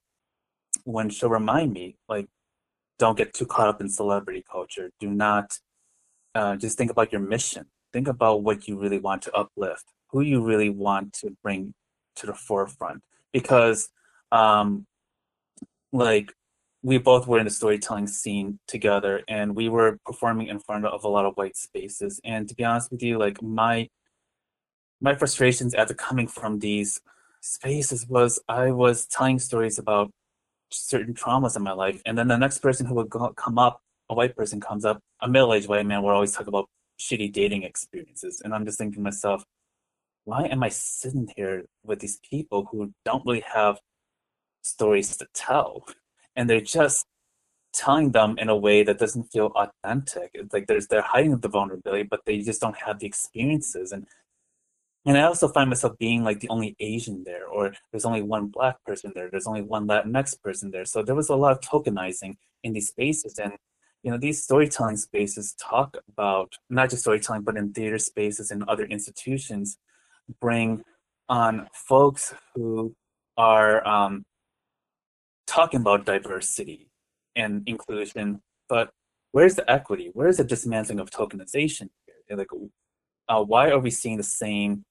[0.86, 2.28] when she'll remind me, like,
[2.98, 4.90] don't get too caught up in celebrity culture.
[5.00, 5.60] Do not
[6.34, 7.66] uh, just think about your mission.
[7.94, 11.74] Think about what you really want to uplift, who you really want to bring
[12.16, 13.90] to the forefront, because,
[14.32, 14.86] um,
[15.92, 16.34] like
[16.84, 21.04] we both were in the storytelling scene together and we were performing in front of
[21.04, 22.20] a lot of white spaces.
[22.24, 23.88] And to be honest with you like my
[25.02, 27.02] my frustrations after coming from these
[27.42, 30.12] spaces was i was telling stories about
[30.72, 33.82] certain traumas in my life and then the next person who would go, come up
[34.10, 37.64] a white person comes up a middle-aged white man would always talk about shitty dating
[37.64, 38.42] experiences.
[38.46, 39.44] And i'm just thinking to myself
[40.24, 43.80] why am i sitting here with these people who don't really have
[44.62, 45.84] stories to tell
[46.36, 47.06] and they're just
[47.74, 50.32] telling them in a way that doesn't feel authentic.
[50.34, 53.92] It's like there's they're hiding the vulnerability, but they just don't have the experiences.
[53.92, 54.06] And
[55.06, 58.48] and I also find myself being like the only Asian there, or there's only one
[58.48, 60.86] black person there, there's only one Latinx person there.
[60.86, 63.40] So there was a lot of tokenizing in these spaces.
[63.40, 63.54] And
[64.04, 68.64] you know, these storytelling spaces talk about not just storytelling, but in theater spaces and
[68.64, 69.78] other institutions,
[70.40, 70.84] bring
[71.30, 72.96] on folks who
[73.38, 74.24] are um,
[75.52, 76.88] talking about diversity
[77.36, 78.90] and inclusion, but
[79.34, 80.10] where's the equity?
[80.14, 81.90] Where's the dismantling of tokenization?
[82.28, 82.38] Here?
[82.38, 82.48] Like,
[83.28, 84.84] uh, why are we seeing the same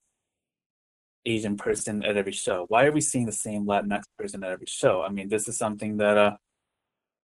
[1.24, 2.66] Asian person at every show?
[2.68, 5.02] Why are we seeing the same Latinx person at every show?
[5.02, 6.36] I mean, this is something that uh,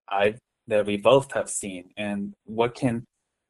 [0.08, 0.36] I
[0.68, 3.04] that we both have seen, and what can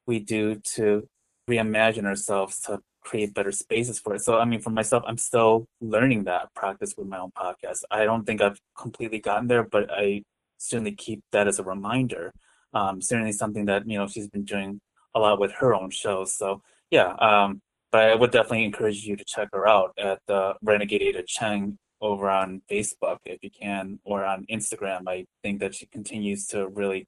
[0.07, 1.09] we do to
[1.49, 4.23] reimagine ourselves to create better spaces for it?
[4.23, 7.81] So, I mean, for myself, I'm still learning that practice with my own podcast.
[7.91, 10.23] I don't think I've completely gotten there, but I
[10.59, 12.33] certainly keep that as a reminder.
[12.75, 14.81] Um, certainly something that you know she's been doing
[15.15, 16.35] a lot with her own shows.
[16.35, 20.55] So yeah, um, but I would definitely encourage you to check her out at the
[20.63, 25.03] Renegade Ada Cheng over on Facebook if you can, or on Instagram.
[25.09, 27.07] I think that she continues to really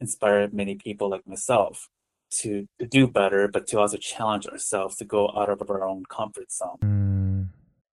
[0.00, 1.88] inspire many people like myself
[2.30, 6.04] to, to do better, but to also challenge ourselves to go out of our own
[6.06, 6.78] comfort zone.
[6.82, 7.48] Mm,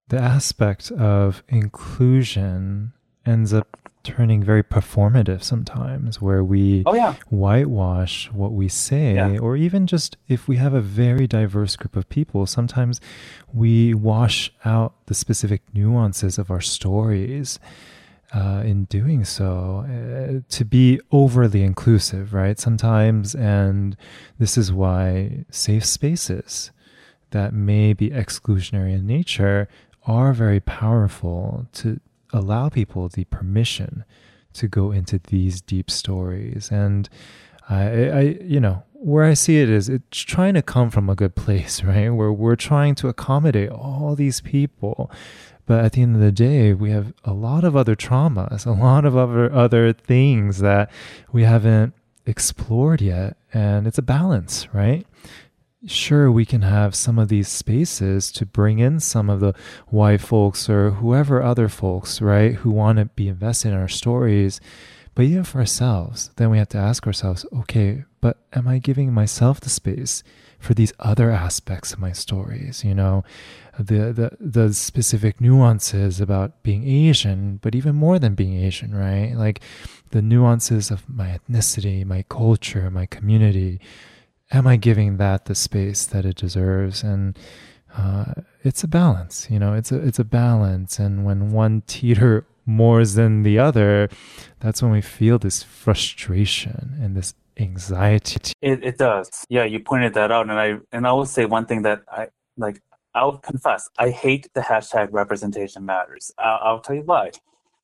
[0.10, 2.93] the aspect of inclusion
[3.26, 7.13] ends up turning very performative sometimes where we oh, yeah.
[7.30, 9.38] whitewash what we say yeah.
[9.38, 13.02] or even just if we have a very diverse group of people sometimes
[13.54, 17.60] we wash out the specific nuances of our stories
[18.34, 23.96] uh, in doing so uh, to be overly inclusive right sometimes and
[24.38, 26.72] this is why safe spaces
[27.32, 29.68] that may be exclusionary in nature
[30.06, 32.00] are very powerful to
[32.34, 34.06] allow people the permission
[34.54, 36.70] to go into these deep stories.
[36.72, 37.08] And
[37.70, 41.16] I, I, you know, where I see it is it's trying to come from a
[41.16, 42.10] good place, right?
[42.10, 45.12] Where we're trying to accommodate all these people.
[45.68, 48.72] But at the end of the day, we have a lot of other traumas, a
[48.72, 50.90] lot of other other things that
[51.32, 51.94] we haven't
[52.26, 53.38] explored yet.
[53.54, 55.06] And it's a balance, right?
[55.86, 59.54] sure we can have some of these spaces to bring in some of the
[59.88, 64.60] white folks or whoever other folks right who want to be invested in our stories
[65.14, 69.14] but even for ourselves then we have to ask ourselves okay but am i giving
[69.14, 70.24] myself the space
[70.60, 73.24] for these other aspects of my stories you know
[73.80, 79.34] the the the specific nuances about being asian but even more than being asian right
[79.36, 79.62] like
[80.12, 83.80] the nuances of my ethnicity my culture my community
[84.52, 87.04] am I giving that the space that it deserves?
[87.04, 87.38] And
[87.98, 91.00] uh, it's a balance, you know, it's a it's a balance.
[91.00, 94.10] And when one teeter more than the other,
[94.60, 98.52] that's when we feel this frustration and this anxiety.
[98.62, 99.30] It it does.
[99.50, 102.28] Yeah, you pointed that out, and I and I will say one thing that I
[102.58, 102.82] like.
[103.18, 106.32] I'll confess, I hate the hashtag representation matters.
[106.38, 107.32] I'll, I'll tell you why.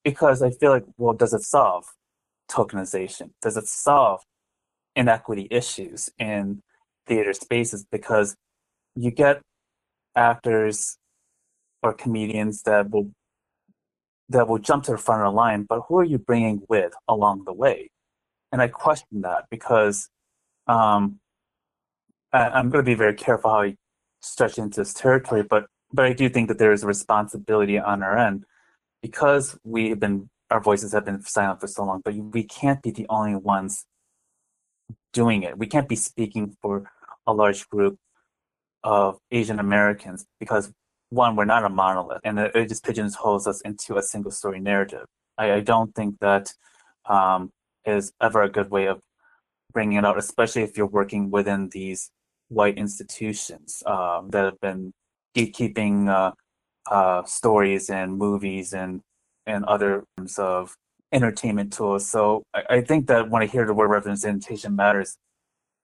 [0.04, 1.86] Because I feel like, well, does it solve
[2.52, 3.32] tokenization?
[3.42, 4.22] Does it solve
[4.96, 6.62] inequity issues in
[7.08, 8.36] theater spaces because
[8.96, 9.42] you get
[10.16, 10.98] actors
[11.82, 13.12] or comedians that will
[14.30, 16.94] that will jump to the front of the line, but who are you bringing with
[17.08, 17.90] along the way?
[18.52, 20.10] And I question that because
[20.68, 21.20] um,
[22.32, 23.76] I, am going to be very careful how I
[24.24, 28.02] stretch into this territory, but but I do think that there is a responsibility on
[28.02, 28.46] our end
[29.02, 32.82] because we have been our voices have been silent for so long, but we can't
[32.82, 33.86] be the only ones
[35.12, 35.58] doing it.
[35.58, 36.90] We can't be speaking for
[37.28, 37.98] a large group
[38.84, 40.72] of Asian Americans because
[41.10, 45.06] one, we're not a monolith, and it just pigeonholes us into a single story narrative.
[45.38, 46.52] I, I don't think that
[47.06, 47.52] um,
[47.86, 49.00] is ever a good way of
[49.74, 52.10] bringing it out, especially if you're working within these
[52.50, 54.94] white institutions um, that have been
[55.36, 56.32] gatekeeping uh,
[56.92, 59.02] uh, stories and movies and
[59.46, 60.76] and other forms of
[61.12, 62.10] entertainment tools.
[62.10, 65.18] So I, I, think that when I hear the word representation matters,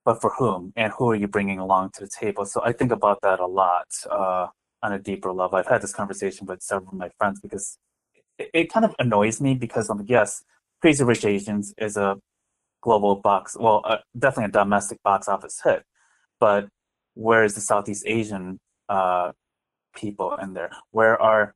[0.06, 2.46] but for whom and who are you bringing along to the table?
[2.46, 4.48] So I think about that a lot uh,
[4.82, 5.58] on a deeper level.
[5.58, 7.78] I've had this conversation with several of my friends because
[8.38, 10.42] it, it kind of annoys me because I'm like, yes,
[10.82, 12.18] Crazy Rich Asians is a
[12.82, 15.84] global box, well, uh, definitely a domestic box office hit,
[16.40, 16.68] but
[17.16, 19.32] where is the Southeast Asian uh,
[19.96, 20.72] people in there?
[20.92, 21.54] Where are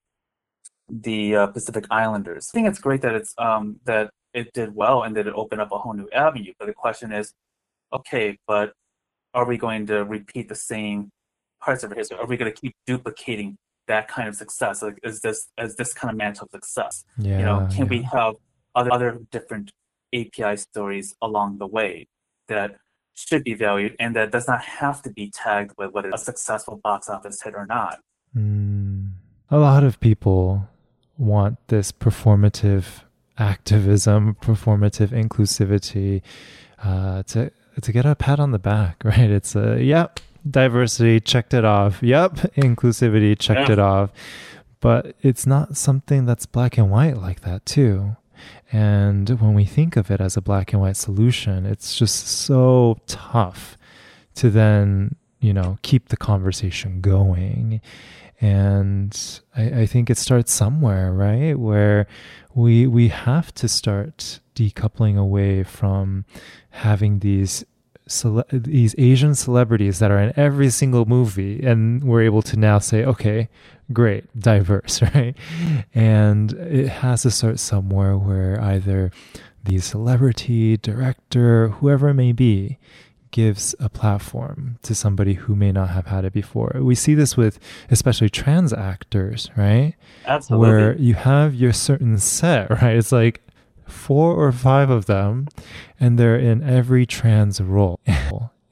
[0.89, 2.49] the uh, Pacific Islanders.
[2.51, 5.61] I think it's great that it's um, that it did well and that it opened
[5.61, 6.53] up a whole new avenue.
[6.59, 7.33] But the question is,
[7.91, 8.73] okay, but
[9.33, 11.09] are we going to repeat the same
[11.61, 12.17] parts of our history?
[12.17, 14.81] Are we going to keep duplicating that kind of success?
[14.81, 17.05] Like, is this is this kind of mantle of success?
[17.17, 17.89] Yeah, you know, can yeah.
[17.89, 18.35] we have
[18.75, 19.71] other other different
[20.13, 22.07] API stories along the way
[22.47, 22.75] that
[23.13, 26.77] should be valued and that does not have to be tagged with whether a successful
[26.77, 27.99] box office hit or not?
[28.35, 29.11] Mm.
[29.49, 30.67] A lot of people
[31.17, 33.03] want this performative
[33.37, 36.21] activism, performative inclusivity
[36.83, 37.51] uh, to
[37.81, 39.29] to get a pat on the back, right?
[39.29, 42.01] It's a yep, diversity checked it off.
[42.01, 43.73] Yep, inclusivity checked yeah.
[43.73, 44.11] it off.
[44.79, 48.17] But it's not something that's black and white like that too.
[48.73, 52.97] And when we think of it as a black and white solution, it's just so
[53.05, 53.77] tough
[54.33, 57.81] to then, you know, keep the conversation going.
[58.41, 59.15] And
[59.55, 61.53] I, I think it starts somewhere, right?
[61.53, 62.07] Where
[62.55, 66.25] we we have to start decoupling away from
[66.71, 67.63] having these
[68.07, 72.79] cele- these Asian celebrities that are in every single movie, and we're able to now
[72.79, 73.49] say, okay,
[73.91, 75.35] great, diverse, right?
[75.93, 79.11] And it has to start somewhere where either
[79.63, 82.77] the celebrity, director, whoever it may be,
[83.31, 86.71] gives a platform to somebody who may not have had it before.
[86.75, 87.59] We see this with
[87.89, 89.95] especially trans actors, right?
[90.25, 90.67] Absolutely.
[90.67, 92.95] Where you have your certain set, right?
[92.95, 93.41] It's like
[93.87, 95.47] four or five of them,
[95.99, 97.99] and they're in every trans role.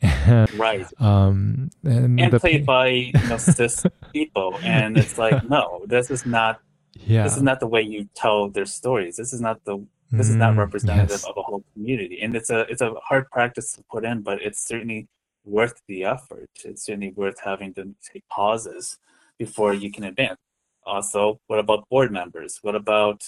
[0.57, 0.85] right.
[0.99, 6.25] Um, and, and played by you know cis people, and it's like, no, this is
[6.25, 6.59] not.
[6.93, 9.15] yeah, This is not the way you tell their stories.
[9.17, 9.85] This is not the.
[10.13, 11.23] This is not Mm, representative yes.
[11.23, 14.41] of a whole community, and it's a it's a hard practice to put in, but
[14.41, 15.07] it's certainly
[15.45, 16.49] worth the effort.
[16.65, 18.97] It's certainly worth having to take pauses
[19.39, 20.39] before you can advance.
[20.85, 22.59] Also, what about board members?
[22.61, 23.23] What about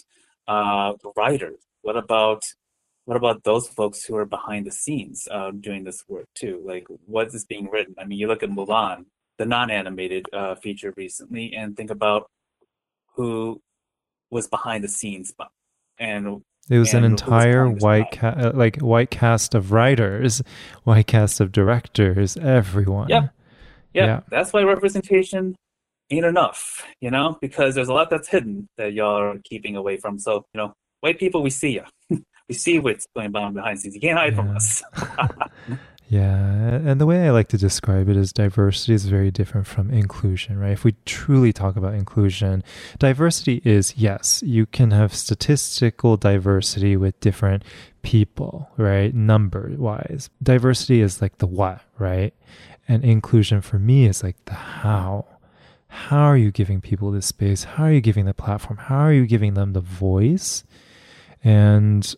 [0.47, 1.61] uh, writers?
[1.83, 2.43] What about
[3.05, 6.61] what about those folks who are behind the scenes uh, doing this work too?
[6.65, 7.95] Like, what is being written?
[7.99, 9.05] I mean, you look at Mulan,
[9.37, 12.29] the non-animated uh, feature recently, and think about
[13.15, 13.59] who
[14.31, 15.33] was behind the scenes,
[15.99, 19.71] and It was an and was entire behind white ca- uh, like white cast of
[19.71, 20.41] writers,
[20.83, 23.09] white cast of directors, everyone.
[23.09, 23.29] Yep.
[23.93, 24.19] yeah, Yeah.
[24.29, 25.55] that's why representation
[26.09, 29.97] ain't enough, you know, because there's a lot that's hidden that y'all are keeping away
[29.97, 30.17] from.
[30.19, 31.83] So, you know, white people, we see ya.
[32.53, 33.95] we see what's going on behind the scenes.
[33.95, 34.83] You can't hide from us.
[36.09, 39.89] Yeah, and the way I like to describe it is diversity is very different from
[39.89, 40.73] inclusion, right?
[40.73, 42.63] If we truly talk about inclusion,
[42.99, 47.63] diversity is yes, you can have statistical diversity with different
[48.03, 49.15] people, right?
[49.15, 50.29] Number wise.
[50.43, 52.35] Diversity is like the what, right?
[52.87, 55.25] And inclusion for me is like the how.
[55.87, 57.63] How are you giving people this space?
[57.63, 58.77] How are you giving the platform?
[58.77, 60.63] How are you giving them the voice?
[61.43, 62.15] And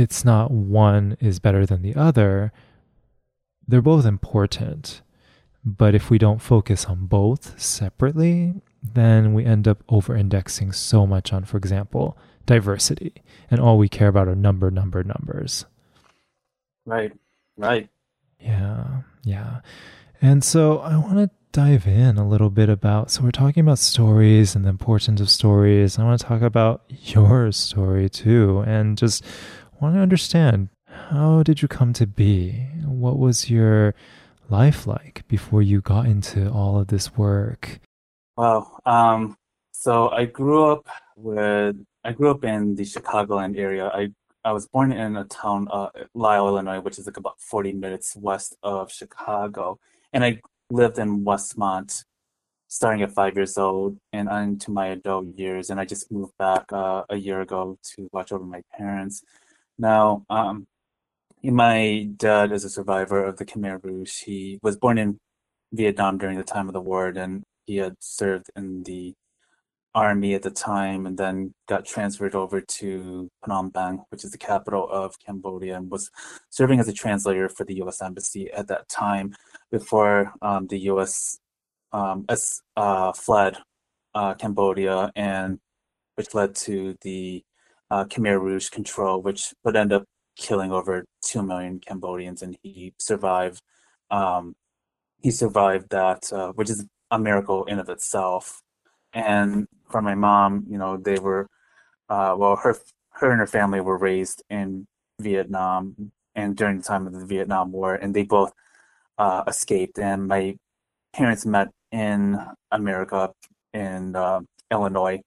[0.00, 2.52] it's not one is better than the other
[3.70, 5.02] they're both important.
[5.64, 11.06] But if we don't focus on both separately, then we end up over indexing so
[11.06, 13.22] much on, for example, diversity.
[13.50, 15.66] And all we care about are number, number, numbers.
[16.86, 17.12] right,
[17.56, 17.88] right.
[18.40, 19.60] Yeah, yeah.
[20.22, 23.10] And so I want to dive in a little bit about.
[23.10, 25.98] So we're talking about stories and the importance of stories.
[25.98, 29.24] I want to talk about your story too, and just
[29.80, 32.52] want to understand how did you come to be?
[32.84, 33.94] What was your
[34.48, 37.80] life like before you got into all of this work?
[38.36, 38.78] Wow.
[38.84, 39.36] Um,
[39.72, 43.86] so I grew up with I grew up in the Chicagoland area.
[43.88, 44.08] I
[44.44, 48.16] I was born in a town, uh, Lisle, Illinois, which is like about 40 minutes
[48.16, 49.78] west of Chicago,
[50.12, 52.04] and I lived in Westmont
[52.70, 55.70] starting at five years old and into my adult years.
[55.70, 59.24] And I just moved back uh, a year ago to watch over my parents.
[59.80, 60.66] Now, um,
[61.42, 64.24] my dad is a survivor of the Khmer Rouge.
[64.24, 65.18] He was born in
[65.72, 69.14] Vietnam during the time of the war, and he had served in the
[69.94, 74.38] army at the time, and then got transferred over to Phnom Penh, which is the
[74.38, 76.10] capital of Cambodia, and was
[76.50, 78.02] serving as a translator for the U.S.
[78.02, 79.34] Embassy at that time
[79.70, 81.38] before um, the U.S.
[81.92, 82.26] Um,
[82.76, 83.56] uh, fled
[84.14, 85.58] uh, Cambodia, and
[86.16, 87.42] which led to the
[87.90, 90.04] uh, Khmer Rouge control, which would end up
[90.36, 93.60] killing over two million Cambodians, and he survived.
[94.10, 94.54] Um,
[95.22, 98.62] he survived that, uh, which is a miracle in of itself.
[99.12, 101.46] And for my mom, you know, they were,
[102.08, 102.76] uh, well, her
[103.10, 104.86] her and her family were raised in
[105.20, 108.52] Vietnam, and during the time of the Vietnam War, and they both
[109.18, 109.98] uh, escaped.
[109.98, 110.56] And my
[111.12, 112.38] parents met in
[112.70, 113.32] America
[113.74, 115.20] in uh, Illinois,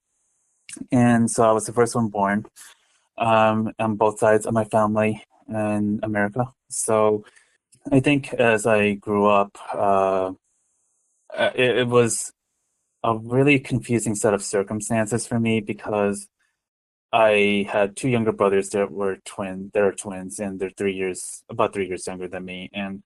[0.92, 2.46] and so I was the first one born
[3.18, 6.54] um, on both sides of my family in America.
[6.70, 7.26] So
[7.92, 10.32] I think as I grew up, uh,
[11.38, 12.32] uh, it, it was
[13.04, 16.28] a really confusing set of circumstances for me because
[17.12, 19.70] I had two younger brothers that were twin.
[19.74, 22.70] They're twins, and they're three years, about three years younger than me.
[22.74, 23.04] And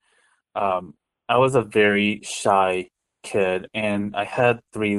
[0.54, 0.94] um,
[1.28, 2.88] I was a very shy
[3.22, 4.98] kid, and I had three,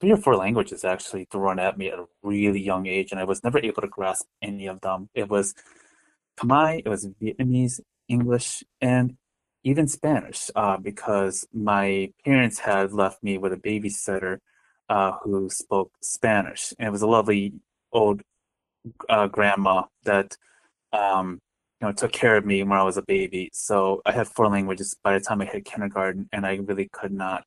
[0.00, 3.24] three or four languages actually thrown at me at a really young age, and I
[3.24, 5.08] was never able to grasp any of them.
[5.14, 5.54] It was
[6.38, 9.16] Khmer, it was Vietnamese, English, and
[9.64, 14.38] even Spanish, uh, because my parents had left me with a babysitter
[14.88, 17.54] uh, who spoke Spanish, and it was a lovely
[17.92, 18.22] old
[19.08, 20.36] uh, grandma that
[20.92, 21.40] um,
[21.80, 23.50] you know took care of me when I was a baby.
[23.52, 27.12] So I had four languages by the time I hit kindergarten, and I really could
[27.12, 27.46] not.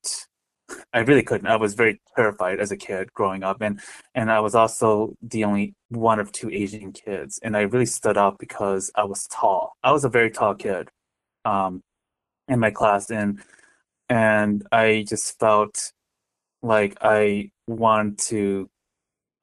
[0.94, 1.48] I really couldn't.
[1.48, 3.80] I was very terrified as a kid growing up, and
[4.16, 8.18] and I was also the only one of two Asian kids, and I really stood
[8.18, 9.74] out because I was tall.
[9.84, 10.90] I was a very tall kid,
[11.46, 11.82] um,
[12.48, 13.42] in my class, and
[14.10, 15.92] and I just felt
[16.62, 18.70] like I wanted to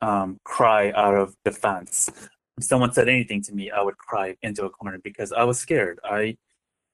[0.03, 2.11] um, cry out of defense
[2.59, 5.59] if someone said anything to me, I would cry into a corner because I was
[5.59, 6.01] scared.
[6.05, 6.37] I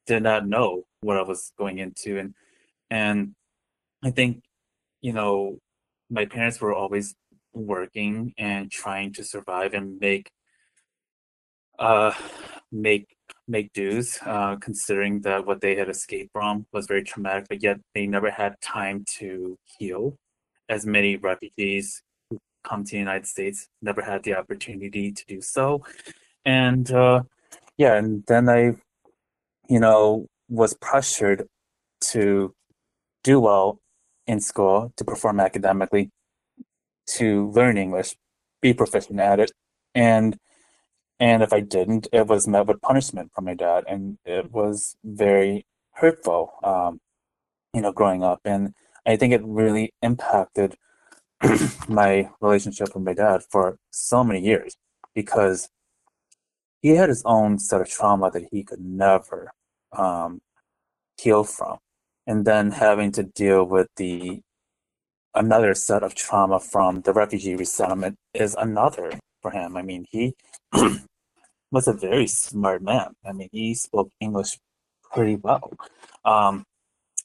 [0.06, 2.34] did not know what I was going into, and
[2.90, 3.34] and
[4.02, 4.42] I think
[5.00, 5.58] you know
[6.10, 7.14] my parents were always
[7.54, 10.30] working and trying to survive and make
[11.78, 12.12] uh
[12.70, 13.14] make
[13.48, 17.78] make dues uh considering that what they had escaped from was very traumatic but yet
[17.94, 20.16] they never had time to heal
[20.72, 25.40] as many refugees who come to the United States, never had the opportunity to do
[25.40, 25.84] so.
[26.44, 27.22] And uh,
[27.76, 28.76] yeah, and then I,
[29.68, 31.46] you know, was pressured
[32.12, 32.54] to
[33.22, 33.78] do well
[34.32, 36.10] in school, to perform academically,
[37.18, 38.16] to learn English,
[38.60, 39.52] be proficient at it.
[39.94, 40.38] And
[41.20, 44.96] and if I didn't, it was met with punishment from my dad, and it was
[45.04, 47.00] very hurtful, um,
[47.74, 48.40] you know, growing up.
[48.44, 48.74] And
[49.06, 50.76] I think it really impacted
[51.88, 54.76] my relationship with my dad for so many years
[55.14, 55.68] because
[56.80, 59.52] he had his own set of trauma that he could never
[59.96, 60.40] um,
[61.20, 61.78] heal from.
[62.26, 64.40] And then having to deal with the
[65.34, 69.76] another set of trauma from the refugee resettlement is another for him.
[69.76, 70.34] I mean, he
[71.70, 73.14] was a very smart man.
[73.26, 74.58] I mean, he spoke English
[75.12, 75.72] pretty well
[76.24, 76.64] um,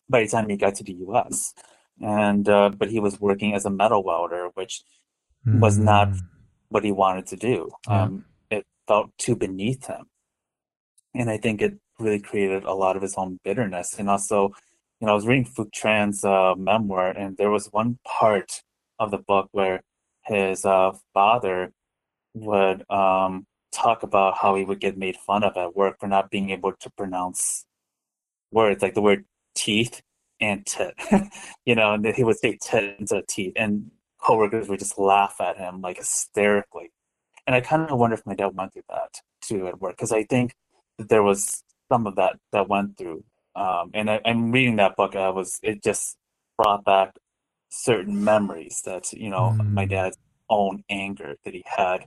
[0.10, 1.54] by the time he got to the U.S
[2.02, 4.84] and uh, but he was working as a metal welder, which
[5.46, 5.60] mm.
[5.60, 6.18] was not hmm.
[6.70, 7.72] what he wanted to do.
[7.88, 8.04] Yeah.
[8.04, 10.06] Um, it felt too beneath him,
[11.16, 13.96] and I think it really created a lot of his own bitterness.
[13.98, 14.52] And also,
[15.00, 18.64] you know, I was reading Phuc Tran's uh, memoir, and there was one part
[19.00, 19.82] of the book where
[20.26, 21.72] his uh, father
[22.34, 26.32] would um, talk about how he would get made fun of at work for not
[26.32, 27.66] being able to pronounce
[28.52, 29.26] words like the word
[29.56, 30.02] teeth
[30.40, 30.94] and tit,
[31.66, 35.36] you know, and he would say tit instead of teeth, and coworkers would just laugh
[35.40, 36.92] at him like hysterically.
[37.46, 40.12] And I kind of wonder if my dad went through that too at work, because
[40.12, 40.54] I think
[40.98, 43.24] that there was some of that that went through.
[43.58, 45.16] Um, and I, am reading that book.
[45.16, 46.16] I was it just
[46.58, 47.16] brought back
[47.70, 49.74] certain memories that you know mm.
[49.74, 50.18] my dad's
[50.50, 52.06] own anger that he had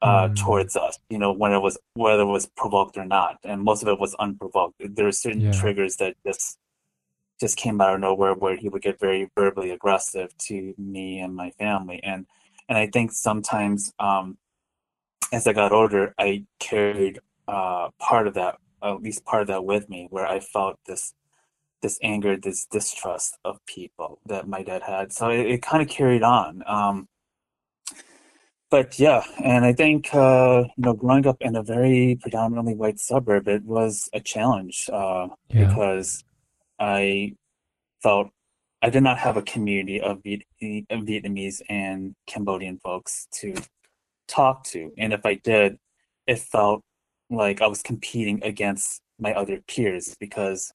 [0.00, 0.36] uh, mm.
[0.36, 0.98] towards us.
[1.10, 3.98] You know, when it was whether it was provoked or not, and most of it
[3.98, 4.76] was unprovoked.
[4.78, 5.52] There are certain yeah.
[5.52, 6.58] triggers that just
[7.40, 11.34] just came out of nowhere where he would get very verbally aggressive to me and
[11.34, 12.26] my family and
[12.68, 14.36] and i think sometimes um,
[15.32, 19.64] as i got older i carried uh, part of that at least part of that
[19.64, 21.14] with me where i felt this
[21.82, 25.88] this anger this distrust of people that my dad had so it, it kind of
[25.88, 27.08] carried on um,
[28.70, 32.98] but yeah and i think uh, you know growing up in a very predominantly white
[32.98, 35.66] suburb it was a challenge uh, yeah.
[35.66, 36.24] because
[36.78, 37.34] I
[38.02, 38.30] felt
[38.80, 43.54] I did not have a community of Vietnamese and Cambodian folks to
[44.28, 44.92] talk to.
[44.96, 45.78] And if I did,
[46.28, 46.82] it felt
[47.30, 50.72] like I was competing against my other peers because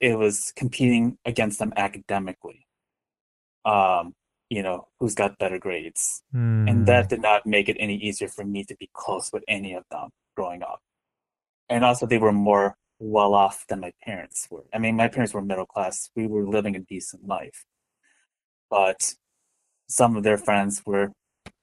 [0.00, 2.66] it was competing against them academically.
[3.64, 4.14] Um,
[4.50, 6.22] you know, who's got better grades.
[6.34, 6.68] Mm.
[6.68, 9.72] And that did not make it any easier for me to be close with any
[9.72, 10.80] of them growing up.
[11.70, 14.64] And also, they were more well off than my parents were.
[14.74, 16.10] I mean, my parents were middle class.
[16.14, 17.64] We were living a decent life.
[18.68, 19.14] But
[19.88, 21.12] some of their friends were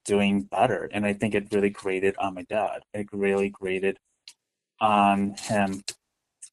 [0.05, 0.89] doing better.
[0.91, 2.81] And I think it really grated on my dad.
[2.93, 3.97] It really grated
[4.81, 5.81] on him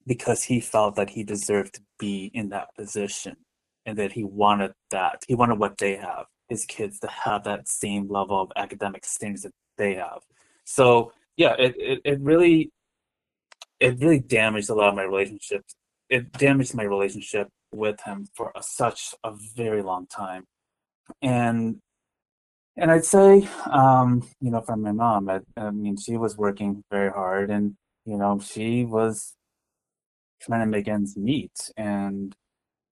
[0.06, 3.36] because he felt that he deserved to be in that position
[3.84, 5.22] and that he wanted that.
[5.26, 9.42] He wanted what they have, his kids to have that same level of academic standards
[9.42, 10.20] that they have.
[10.64, 12.70] So, yeah, it, it, it really
[13.80, 15.74] it really damaged a lot of my relationships.
[16.08, 20.44] It damaged my relationship with him for a, such a very long time,
[21.20, 21.78] and
[22.76, 26.84] and I'd say, um, you know, from my mom, I, I mean, she was working
[26.90, 29.34] very hard, and you know, she was
[30.40, 32.34] trying to make ends meet, and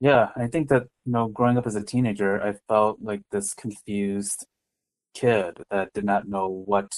[0.00, 3.54] yeah, I think that you know, growing up as a teenager, I felt like this
[3.54, 4.46] confused
[5.14, 6.92] kid that did not know what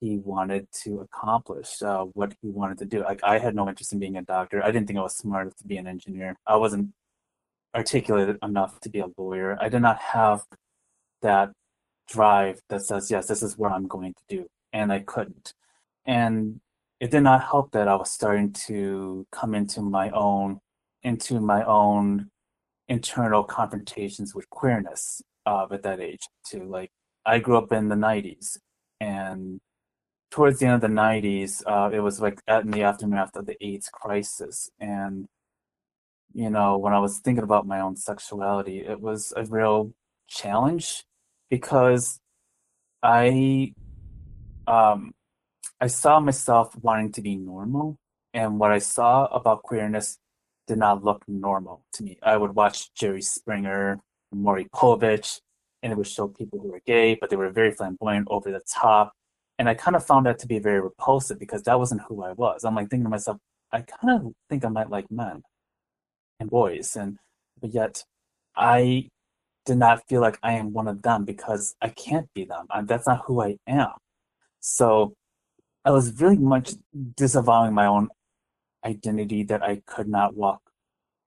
[0.00, 3.02] he wanted to accomplish, uh, what he wanted to do.
[3.02, 4.62] Like I had no interest in being a doctor.
[4.62, 6.36] I didn't think I was smart enough to be an engineer.
[6.46, 6.92] I wasn't
[7.74, 9.58] articulated enough to be a lawyer.
[9.60, 10.42] I did not have
[11.22, 11.50] that
[12.08, 14.46] drive that says, yes, this is what I'm going to do.
[14.72, 15.52] And I couldn't.
[16.06, 16.60] And
[17.00, 20.60] it did not help that I was starting to come into my own,
[21.02, 22.30] into my own
[22.88, 26.64] internal confrontations with queerness uh, at that age too.
[26.64, 26.90] Like
[27.24, 28.58] I grew up in the 90s
[29.00, 29.60] and
[30.30, 33.56] towards the end of the 90s, uh, it was like in the aftermath of the
[33.64, 34.70] AIDS crisis.
[34.80, 35.26] And,
[36.32, 39.92] you know, when I was thinking about my own sexuality, it was a real
[40.28, 41.04] challenge
[41.48, 42.20] because
[43.02, 43.72] I,
[44.66, 45.12] um,
[45.80, 47.96] I saw myself wanting to be normal.
[48.34, 50.18] And what I saw about queerness
[50.66, 52.18] did not look normal to me.
[52.22, 53.98] I would watch Jerry Springer,
[54.32, 55.40] Maury Povich,
[55.82, 58.60] and it would show people who were gay, but they were very flamboyant, over the
[58.68, 59.12] top
[59.58, 62.32] and I kind of found that to be very repulsive because that wasn't who I
[62.32, 62.64] was.
[62.64, 63.38] I'm like thinking to myself,
[63.72, 65.42] I kind of think I might like men
[66.38, 67.18] and boys, and
[67.60, 68.04] but yet
[68.56, 69.08] I
[69.66, 72.66] did not feel like I am one of them because I can't be them.
[72.70, 73.92] I, that's not who I am.
[74.60, 75.14] So
[75.88, 76.74] I was really much
[77.16, 78.10] disavowing my own
[78.84, 80.60] identity that I could not walk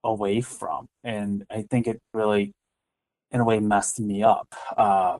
[0.04, 2.52] away from, and I think it really,
[3.32, 4.54] in a way, messed me up.
[4.76, 5.18] Uh,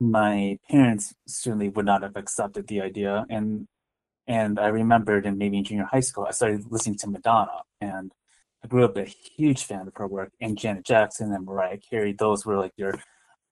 [0.00, 3.66] my parents certainly would not have accepted the idea and
[4.26, 8.12] and I remembered in maybe in junior high school I started listening to Madonna and
[8.62, 12.12] I grew up a huge fan of her work and Janet Jackson and Mariah Carey
[12.12, 12.94] those were like your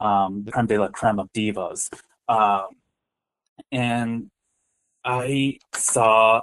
[0.00, 1.88] um creme de la creme of divas
[2.28, 2.68] um
[3.70, 4.30] and
[5.04, 6.42] I saw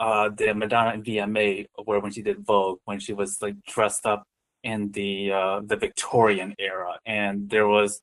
[0.00, 4.24] uh the Madonna VMA where when she did Vogue when she was like dressed up
[4.62, 8.00] in the uh the Victorian era and there was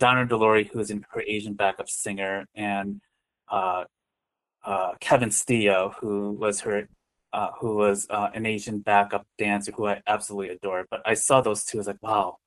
[0.00, 3.00] Donna DeLory, who is in her Asian backup singer, and
[3.50, 3.84] uh,
[4.64, 6.88] uh, Kevin Steele, who was her,
[7.34, 10.86] uh, who was uh, an Asian backup dancer, who I absolutely adore.
[10.90, 12.38] But I saw those two, I was like, wow,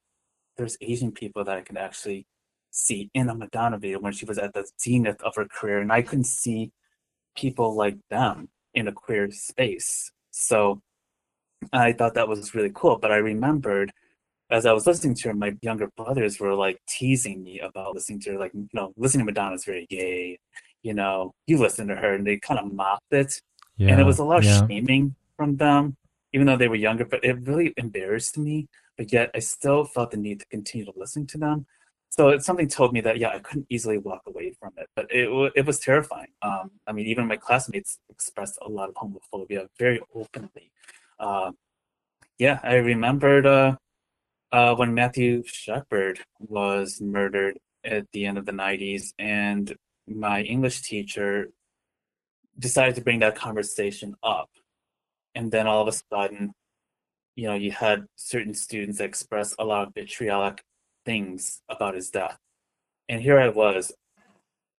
[0.58, 2.26] there's Asian people that I can actually
[2.74, 5.92] see in a Madonna video when she was at the zenith of her career, and
[5.92, 6.72] I couldn't see
[7.36, 10.12] people like them in a queer space.
[10.32, 10.82] So
[11.72, 12.98] I thought that was really cool.
[12.98, 13.92] But I remembered
[14.50, 18.20] as I was listening to her, my younger brothers were like teasing me about listening
[18.22, 20.40] to her, like, you know, listening to Madonna is very gay.
[20.82, 23.42] You know, you listen to her, and they kind of mocked it,
[23.78, 24.68] yeah, and it was a lot of yeah.
[24.68, 25.96] shaming from them,
[26.34, 27.06] even though they were younger.
[27.06, 28.68] But it really embarrassed me.
[28.98, 31.66] But yet, I still felt the need to continue to listen to them.
[32.16, 35.28] So something told me that yeah, I couldn't easily walk away from it, but it
[35.56, 36.28] it was terrifying.
[36.44, 40.72] Um, I mean, even my classmates expressed a lot of homophobia very openly.
[41.20, 41.54] Uh,
[42.38, 43.48] yeah, I remembered.
[43.48, 43.78] Uh,
[44.52, 49.76] uh, when Matthew Shepard was murdered at the end of the 90s, and
[50.08, 51.50] my English teacher
[52.60, 54.52] decided to bring that conversation up.
[55.34, 56.54] And then all of a sudden,
[57.36, 60.64] you know, you had certain students express a lot of vitriolic
[61.06, 62.38] things about his death.
[63.10, 63.92] And here I was,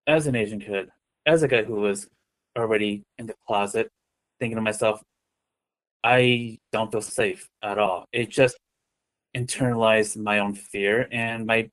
[0.07, 0.89] as an Asian kid,
[1.27, 2.09] as a guy who was
[2.57, 3.91] already in the closet,
[4.39, 5.03] thinking to myself,
[6.03, 8.07] I don't feel safe at all.
[8.13, 8.57] It just
[9.37, 11.71] internalized my own fear, and my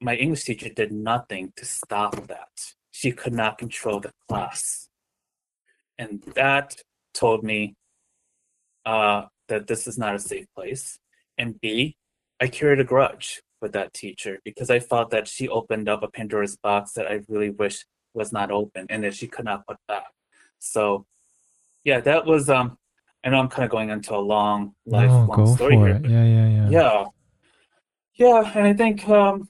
[0.00, 2.48] my English teacher did nothing to stop that.
[2.90, 4.88] She could not control the class,
[5.96, 6.74] and that
[7.14, 7.76] told me
[8.84, 10.98] uh, that this is not a safe place.
[11.36, 11.96] And B,
[12.40, 16.08] I carried a grudge with that teacher because I felt that she opened up a
[16.08, 17.84] Pandora's box that I really wish
[18.14, 20.06] was not open and that she could not put back.
[20.58, 21.06] So,
[21.84, 22.78] yeah, that was um
[23.24, 26.00] I know I'm kind of going into a long, lifelong oh, story here.
[26.04, 26.68] Yeah, yeah, yeah.
[26.70, 27.04] Yeah.
[28.14, 29.48] Yeah, and I think um,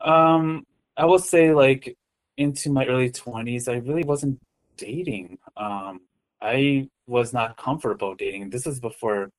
[0.00, 1.96] um, I will say like
[2.36, 4.40] into my early 20s, I really wasn't
[4.76, 5.38] dating.
[5.56, 6.00] Um,
[6.40, 8.50] I was not comfortable dating.
[8.50, 9.30] This was before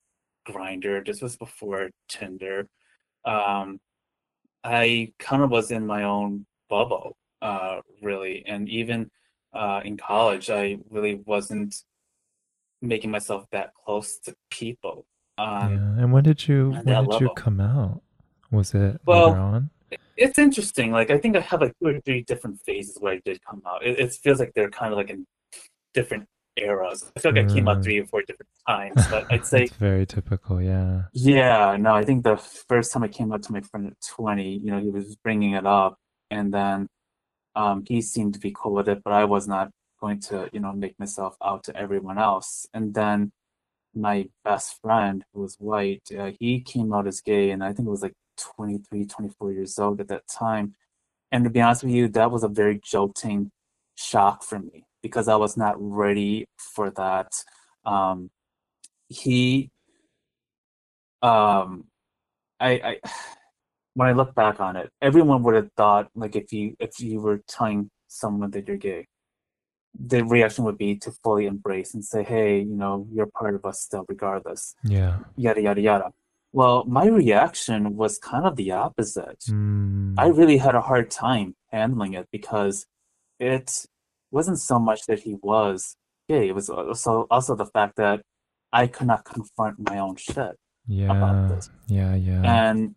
[0.48, 1.06] Grindr.
[1.06, 2.68] This was before Tinder.
[3.26, 3.80] Um,
[4.64, 9.10] I kind of was in my own bubble, uh, really, and even
[9.54, 11.76] uh, in college, I really wasn't
[12.82, 15.06] making myself that close to people.
[15.38, 16.04] Um, yeah.
[16.04, 17.20] And when did you when did level.
[17.22, 18.02] you come out?
[18.52, 19.70] Was it well, later on?
[20.18, 20.92] It's interesting.
[20.92, 23.62] Like I think I have like two or three different phases where I did come
[23.66, 23.86] out.
[23.86, 25.26] It, it feels like they're kind of like in
[25.94, 26.28] different
[26.62, 27.12] eras.
[27.16, 27.52] I feel like mm.
[27.52, 27.84] I came out mm.
[27.84, 30.62] three or four different times, but I'd say it's very typical.
[30.62, 31.04] Yeah.
[31.14, 31.78] Yeah.
[31.80, 34.72] No, I think the first time I came out to my friend at twenty, you
[34.72, 35.98] know, he was bringing it up,
[36.30, 36.88] and then
[37.56, 40.60] um, he seemed to be cool with it, but I was not going to, you
[40.60, 42.68] know, make myself out to everyone else.
[42.74, 43.32] And then
[43.94, 47.88] my best friend, who was white, uh, he came out as gay, and I think
[47.88, 50.76] it was like 23, 24 years old at that time.
[51.32, 53.52] And to be honest with you, that was a very jolting
[53.96, 57.32] shock for me because I was not ready for that.
[57.86, 58.30] Um,
[59.10, 59.72] he,
[61.22, 61.86] um,
[62.60, 63.00] I, I,
[63.94, 67.20] when I look back on it, everyone would have thought like if you if you
[67.20, 69.08] were telling someone that you're gay,
[70.00, 73.66] the reaction would be to fully embrace and say, "Hey, you know, you're part of
[73.66, 75.20] us still, regardless." Yeah.
[75.36, 76.14] Yada yada yada.
[76.54, 79.40] Well, my reaction was kind of the opposite.
[79.50, 80.16] Mm.
[80.18, 82.86] I really had a hard time handling it because
[83.40, 83.86] it
[84.32, 85.96] wasn't so much that he was
[86.30, 86.50] gay.
[86.50, 88.22] It was also also the fact that
[88.74, 90.58] I could not confront my own shit about
[90.88, 91.48] Yeah.
[91.50, 91.70] this.
[91.88, 92.16] Yeah.
[92.16, 92.42] Yeah.
[92.44, 92.96] And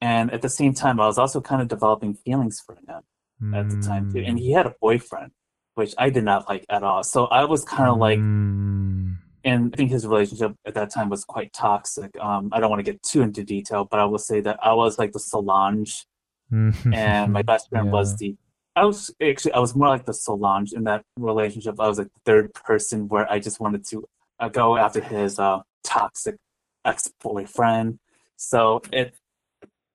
[0.00, 3.68] and at the same time, I was also kind of developing feelings for him at
[3.70, 4.18] the time too.
[4.20, 4.40] And Mm.
[4.40, 5.32] he had a boyfriend,
[5.74, 7.02] which I did not like at all.
[7.02, 9.16] So I was kind of like, Mm.
[9.44, 12.10] and I think his relationship at that time was quite toxic.
[12.20, 14.72] Um, I don't want to get too into detail, but I will say that I
[14.72, 16.04] was like the Solange,
[16.50, 17.92] and my best friend Yeah.
[17.92, 18.36] was the.
[18.78, 21.80] I was actually I was more like the Solange in that relationship.
[21.80, 24.04] I was like the third person where I just wanted to
[24.38, 26.36] uh, go after his uh, toxic
[26.84, 27.98] ex boyfriend.
[28.36, 29.14] So it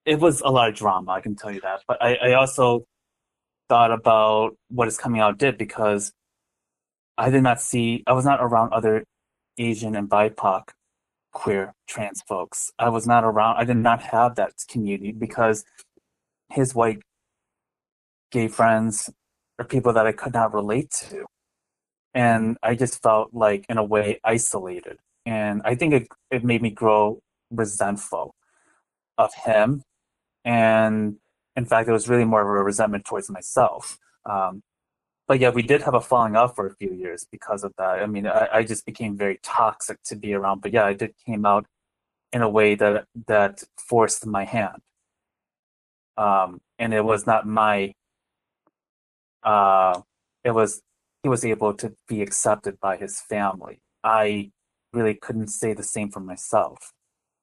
[0.04, 1.80] it was a lot of drama, I can tell you that.
[1.88, 2.84] But I, I also
[3.70, 6.12] thought about what his coming out did because
[7.16, 9.04] I did not see I was not around other
[9.56, 10.68] Asian and BIPOC
[11.32, 12.70] queer trans folks.
[12.78, 15.64] I was not around I did not have that community because
[16.52, 17.00] his white
[18.30, 19.10] gay friends
[19.58, 21.26] or people that I could not relate to.
[22.14, 24.98] And I just felt like in a way isolated.
[25.26, 27.20] And I think it it made me grow
[27.50, 28.34] resentful
[29.18, 29.82] of him.
[30.44, 31.16] And
[31.56, 33.98] in fact, it was really more of a resentment towards myself.
[34.26, 34.62] Um,
[35.26, 38.02] but yeah, we did have a falling out for a few years because of that.
[38.02, 40.60] I mean, I, I just became very toxic to be around.
[40.60, 41.66] But yeah, I did came out
[42.32, 44.82] in a way that that forced my hand.
[46.16, 47.94] Um, and it was not my
[49.44, 50.00] uh,
[50.42, 50.82] it was
[51.22, 53.80] he was able to be accepted by his family.
[54.02, 54.50] I
[54.92, 56.92] really couldn't say the same for myself,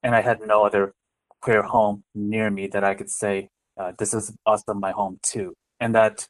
[0.03, 0.93] and I had no other
[1.41, 5.55] queer home near me that I could say uh, this is also my home too,
[5.79, 6.27] and that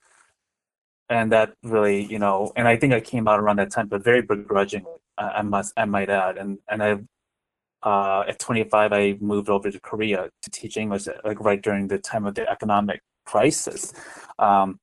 [1.10, 4.04] and that really you know, and I think I came out around that time, but
[4.04, 4.94] very begrudgingly.
[5.18, 6.98] I, must I might add, and and I.
[7.84, 11.98] Uh, at 25, I moved over to Korea to teach English, like right during the
[11.98, 13.92] time of the economic crisis.
[14.38, 14.80] Um,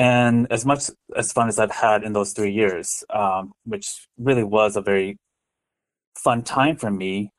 [0.00, 0.84] and as much
[1.14, 3.86] as fun as I've had in those three years, um, which
[4.16, 5.18] really was a very
[6.16, 7.32] fun time for me,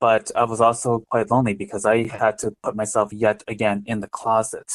[0.00, 4.00] but I was also quite lonely because I had to put myself yet again in
[4.00, 4.68] the closet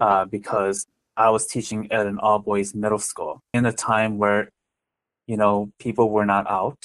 [0.00, 4.48] uh, because I was teaching at an all boys middle school in a time where,
[5.26, 6.82] you know, people were not out.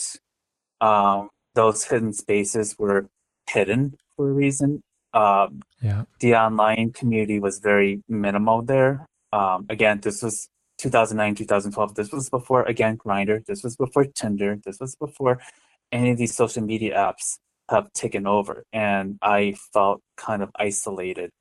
[0.81, 3.07] Um, those hidden spaces were
[3.49, 4.81] hidden for a reason.
[5.13, 6.03] Um, Yeah.
[6.19, 9.07] the online community was very minimal there.
[9.33, 11.95] Um, again, this was 2009, 2012.
[11.95, 13.43] This was before, again, Grindr.
[13.45, 14.59] This was before Tinder.
[14.63, 15.39] This was before
[15.91, 18.63] any of these social media apps have taken over.
[18.71, 21.31] And I felt kind of isolated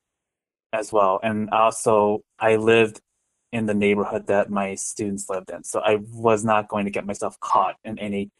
[0.72, 1.20] as well.
[1.22, 3.02] And also, I lived
[3.52, 5.62] in the neighborhood that my students lived in.
[5.62, 8.30] So I was not going to get myself caught in any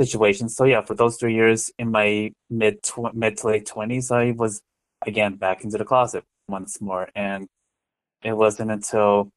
[0.00, 0.48] situation.
[0.48, 4.30] So yeah, for those three years in my mid tw- mid to late twenties, I
[4.30, 4.62] was
[5.06, 7.48] again back into the closet once more, and
[8.22, 9.30] it wasn't until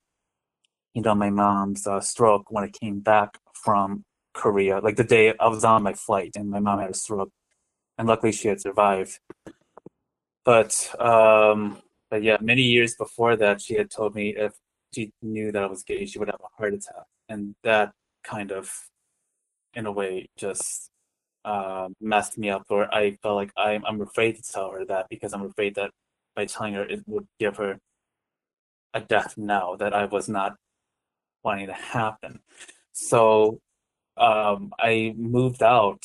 [0.93, 4.03] you know my mom's uh, stroke when I came back from
[4.33, 7.31] Korea, like the day I was on my flight, and my mom had a stroke,
[7.97, 9.19] and luckily she had survived.
[10.45, 14.53] But um, but yeah, many years before that, she had told me if
[14.93, 17.91] she knew that I was gay, she would have a heart attack, and that
[18.23, 18.71] kind of
[19.73, 20.89] in a way just
[21.45, 25.07] uh, messed me up or I felt like I'm I'm afraid to tell her that
[25.09, 25.91] because I'm afraid that
[26.35, 27.79] by telling her it would give her
[28.93, 30.55] a death now that I was not
[31.43, 32.39] wanting to happen.
[32.91, 33.59] So
[34.17, 36.03] um, I moved out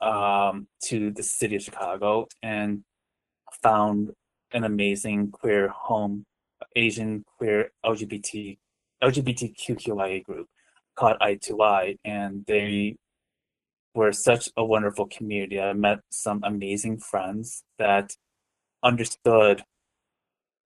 [0.00, 2.84] um, to the city of Chicago and
[3.62, 4.12] found
[4.52, 6.24] an amazing queer home,
[6.76, 8.58] Asian queer LGBT
[9.02, 10.48] LGBTQIA group
[10.96, 12.96] called I2I, and they
[13.94, 15.60] were such a wonderful community.
[15.60, 18.16] I met some amazing friends that
[18.82, 19.62] understood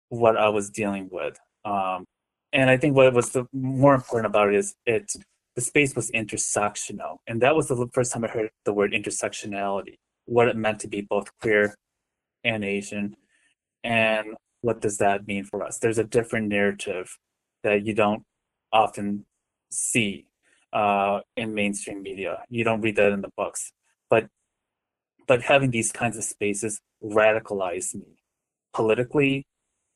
[0.08, 1.38] what I was dealing with.
[1.64, 2.04] Um,
[2.52, 5.12] and I think what was the more important about it is it
[5.54, 9.98] the space was intersectional, and that was the first time I heard the word intersectionality,
[10.24, 11.74] what it meant to be both queer
[12.44, 13.16] and Asian,
[13.84, 15.78] and what does that mean for us?
[15.78, 17.16] There's a different narrative
[17.64, 18.22] that you don't
[18.72, 19.24] often
[19.70, 20.26] see
[20.72, 22.44] uh, in mainstream media.
[22.48, 23.72] You don't read that in the books,
[24.10, 24.28] but
[25.26, 28.16] but having these kinds of spaces radicalized me
[28.74, 29.46] politically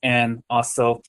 [0.02, 1.02] and also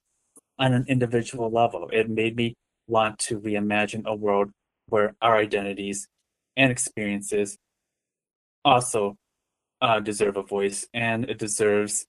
[0.60, 1.90] on an individual level.
[1.92, 2.56] It made me
[2.88, 4.52] want to reimagine a world
[4.88, 6.08] where our identities
[6.56, 7.58] and experiences
[8.66, 9.16] also
[9.82, 12.06] uh, deserve a voice and it deserves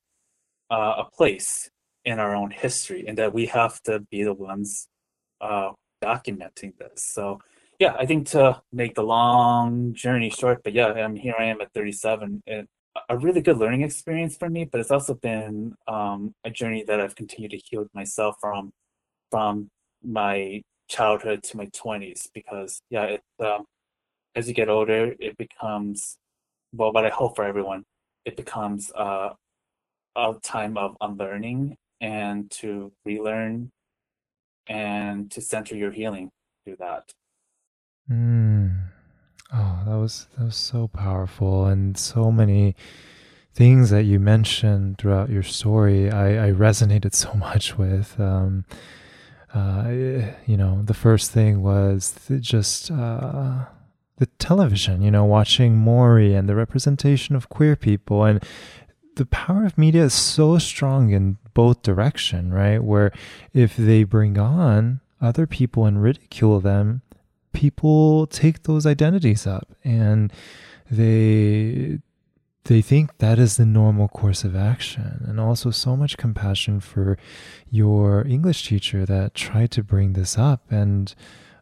[0.71, 1.69] uh, a place
[2.05, 4.89] in our own history, and that we have to be the ones
[5.41, 5.71] uh,
[6.03, 7.05] documenting this.
[7.05, 7.41] So
[7.79, 11.35] yeah, I think to make the long journey short, but yeah, I'm here.
[11.39, 12.43] I am at 37.
[12.47, 12.69] It,
[13.09, 17.01] a really good learning experience for me, but it's also been um, a journey that
[17.01, 18.73] I've continued to heal myself from
[19.31, 19.69] from
[20.03, 23.65] my childhood to my 20s because yeah, it um,
[24.35, 26.17] as you get older, it becomes
[26.73, 27.85] well, what I hope for everyone,
[28.25, 29.31] it becomes uh,
[30.17, 33.71] a time of unlearning and to relearn
[34.67, 36.31] and to center your healing
[36.65, 37.13] through that.
[38.11, 38.94] Mm.
[39.55, 42.75] Oh, that was that was so powerful, and so many
[43.55, 46.11] things that you mentioned throughout your story.
[46.11, 48.19] I, I resonated so much with.
[48.19, 48.65] Um,
[49.55, 49.89] uh,
[50.47, 53.67] you know, the first thing was just uh,
[54.17, 55.01] the television.
[55.01, 58.43] You know, watching Maury and the representation of queer people, and
[59.15, 62.83] the power of media is so strong in both direction, right?
[62.83, 63.13] Where
[63.53, 67.03] if they bring on other people and ridicule them,
[67.55, 70.31] people take those identities up and
[70.91, 72.01] they
[72.65, 75.23] they think that is the normal course of action.
[75.27, 77.19] And also so much compassion for
[77.71, 80.63] your english teacher that tried to bring this up.
[80.71, 81.15] And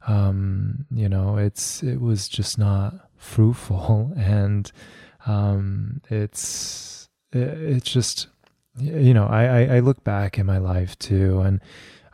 [0.09, 4.13] um, you know it's it was just not fruitful.
[4.17, 4.73] And
[5.27, 8.29] um, it's it, it's just
[8.79, 11.61] you know I, I look back in my life too and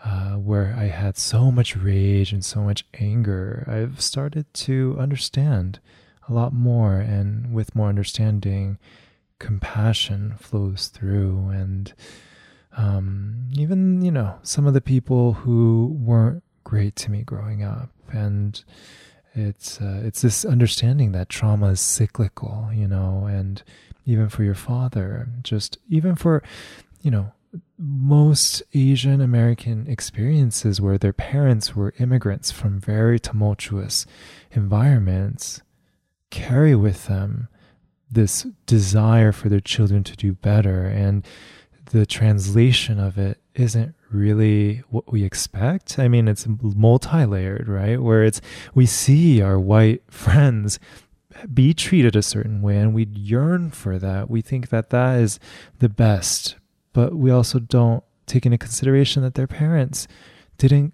[0.05, 5.81] uh, where I had so much rage and so much anger, I've started to understand
[6.29, 6.95] a lot more.
[6.97, 8.79] And with more understanding,
[9.39, 11.49] compassion flows through.
[11.49, 11.93] And
[12.77, 17.91] um, even, you know, some of the people who weren't great to me growing up.
[18.11, 18.63] And
[19.35, 23.63] it's uh, it's this understanding that trauma is cyclical, you know, and
[24.07, 26.43] even for your father, just even for,
[27.03, 27.33] you know,
[27.79, 34.05] most Asian American experiences where their parents were immigrants from very tumultuous
[34.51, 35.63] environments
[36.31, 37.49] carry with them
[38.11, 40.85] this desire for their children to do better.
[40.85, 41.27] And
[41.87, 45.99] the translation of it isn't really what we expect.
[45.99, 48.01] I mean, it's multi layered, right?
[48.01, 48.41] Where it's
[48.75, 50.79] we see our white friends
[51.53, 54.29] be treated a certain way and we yearn for that.
[54.29, 55.39] We think that that is
[55.79, 56.57] the best
[56.99, 60.09] but we also don't take into consideration that their parents
[60.57, 60.93] didn't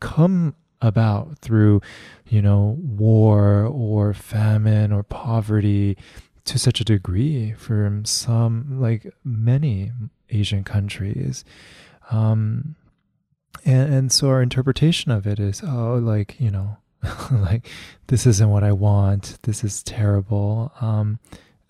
[0.00, 1.82] come about through,
[2.26, 5.94] you know, war or famine or poverty
[6.46, 9.92] to such a degree from some, like many
[10.30, 11.44] Asian countries.
[12.10, 12.74] Um,
[13.62, 16.78] and, and so our interpretation of it is, oh, like, you know,
[17.30, 17.68] like
[18.06, 19.36] this isn't what I want.
[19.42, 20.72] This is terrible.
[20.80, 21.18] Um,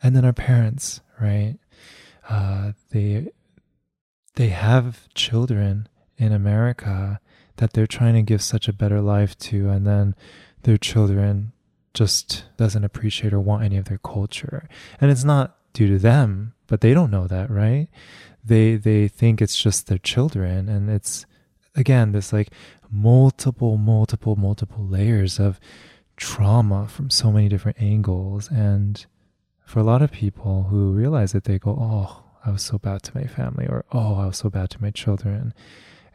[0.00, 1.56] and then our parents, right?
[2.28, 3.32] Uh, they
[4.36, 7.20] they have children in America
[7.56, 10.14] that they're trying to give such a better life to, and then
[10.62, 11.52] their children
[11.94, 14.68] just doesn't appreciate or want any of their culture.
[15.00, 17.88] And it's not due to them, but they don't know that, right?
[18.44, 21.26] They they think it's just their children and it's
[21.74, 22.50] again this like
[22.90, 25.58] multiple multiple multiple layers of
[26.16, 29.04] trauma from so many different angles and
[29.64, 33.02] for a lot of people who realize it they go, "Oh, I was so bad
[33.02, 35.52] to my family, or oh, I was so bad to my children.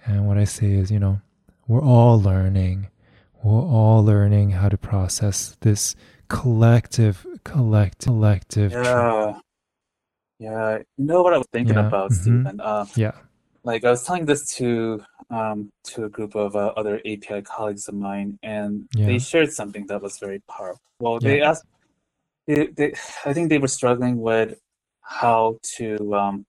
[0.05, 1.19] And what I say is, you know,
[1.67, 2.87] we're all learning.
[3.43, 5.95] We're all learning how to process this
[6.29, 8.71] collective, collective, collective.
[8.71, 9.39] Yeah.
[10.39, 10.77] Yeah.
[10.97, 11.87] You know what I was thinking yeah.
[11.87, 12.21] about, mm-hmm.
[12.21, 12.61] Stephen?
[12.61, 13.11] Uh, yeah.
[13.63, 17.87] Like I was telling this to um, to a group of uh, other API colleagues
[17.87, 19.05] of mine, and yeah.
[19.05, 20.81] they shared something that was very powerful.
[20.99, 21.63] Well, they asked,
[22.47, 22.93] they, they,
[23.25, 24.59] I think they were struggling with
[25.19, 26.45] how to um,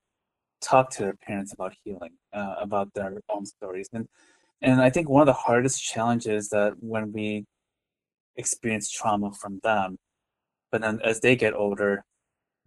[0.60, 4.06] talk to their parents about healing, uh, about their own stories, and
[4.62, 7.44] and I think one of the hardest challenges that when we
[8.36, 9.98] experience trauma from them,
[10.70, 12.04] but then as they get older,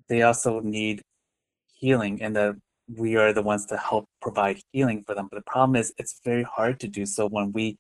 [0.10, 1.02] they also need
[1.80, 2.56] healing, and that
[3.02, 5.28] we are the ones to help provide healing for them.
[5.32, 7.78] But the problem is, it's very hard to do so when we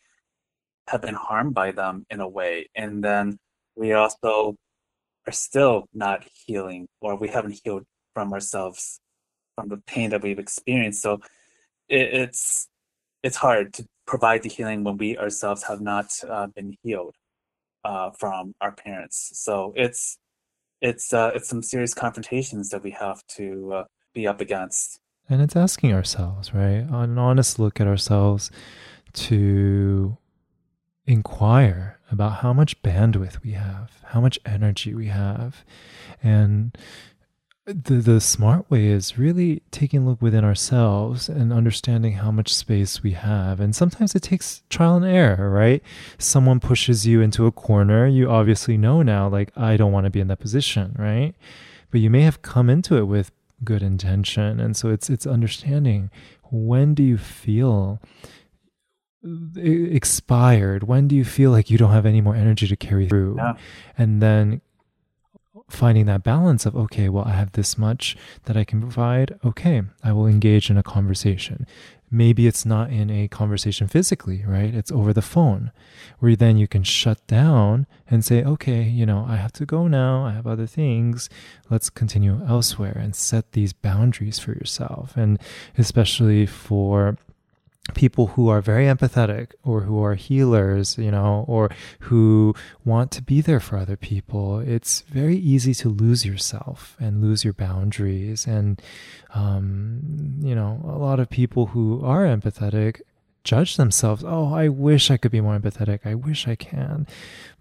[0.87, 3.37] have been harmed by them in a way, and then
[3.75, 4.55] we also
[5.27, 7.83] are still not healing, or we haven't healed
[8.15, 8.99] from ourselves
[9.55, 11.01] from the pain that we've experienced.
[11.03, 11.19] So
[11.87, 12.67] it, it's
[13.21, 17.15] it's hard to provide the healing when we ourselves have not uh, been healed
[17.83, 19.31] uh, from our parents.
[19.33, 20.17] So it's
[20.81, 24.99] it's uh, it's some serious confrontations that we have to uh, be up against.
[25.27, 28.51] And it's asking ourselves, right, an honest look at ourselves
[29.13, 30.17] to
[31.07, 35.65] inquire about how much bandwidth we have, how much energy we have,
[36.21, 36.77] and
[37.65, 42.53] the the smart way is really taking a look within ourselves and understanding how much
[42.53, 43.59] space we have.
[43.59, 45.81] And sometimes it takes trial and error right?
[46.19, 48.05] Someone pushes you into a corner.
[48.07, 51.33] You obviously know now like i don't want to be in that position right?
[51.91, 53.31] But you may have come into it with
[53.63, 54.59] good intention.
[54.59, 56.11] And so it's it's understanding
[56.51, 57.99] when do you feel
[59.25, 60.83] uh, expired?
[60.83, 63.37] When do you feel like you don't have any more energy to carry through?
[63.37, 63.53] Yeah.
[63.97, 64.61] and then
[65.69, 69.37] finding that balance of okay well i have this much that i can provide.
[69.43, 71.65] Okay i will engage in a conversation.
[72.11, 74.73] Maybe it's not in a conversation physically right?
[74.73, 75.71] It's over the phone
[76.19, 79.87] where then you can shut down and say okay you know i have to go
[79.87, 80.25] now.
[80.25, 81.29] I have other things.
[81.69, 85.17] Let's continue elsewhere and set these boundaries for yourself.
[85.17, 85.39] And
[85.77, 87.17] especially for
[87.93, 91.69] people who are very empathetic or who are healers, you know, or
[92.01, 97.21] who want to be there for other people, it's very easy to lose yourself and
[97.21, 98.47] lose your boundaries.
[98.47, 98.81] And,
[99.33, 103.01] um, you know, a lot of people who are empathetic
[103.43, 104.23] judge themselves.
[104.25, 105.99] Oh, I wish I could be more empathetic.
[106.03, 107.07] I wish I can.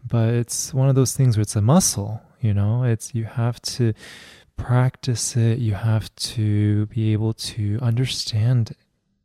[0.05, 3.61] But it's one of those things where it's a muscle, you know, it's you have
[3.63, 3.93] to
[4.57, 5.59] practice it.
[5.59, 8.75] You have to be able to understand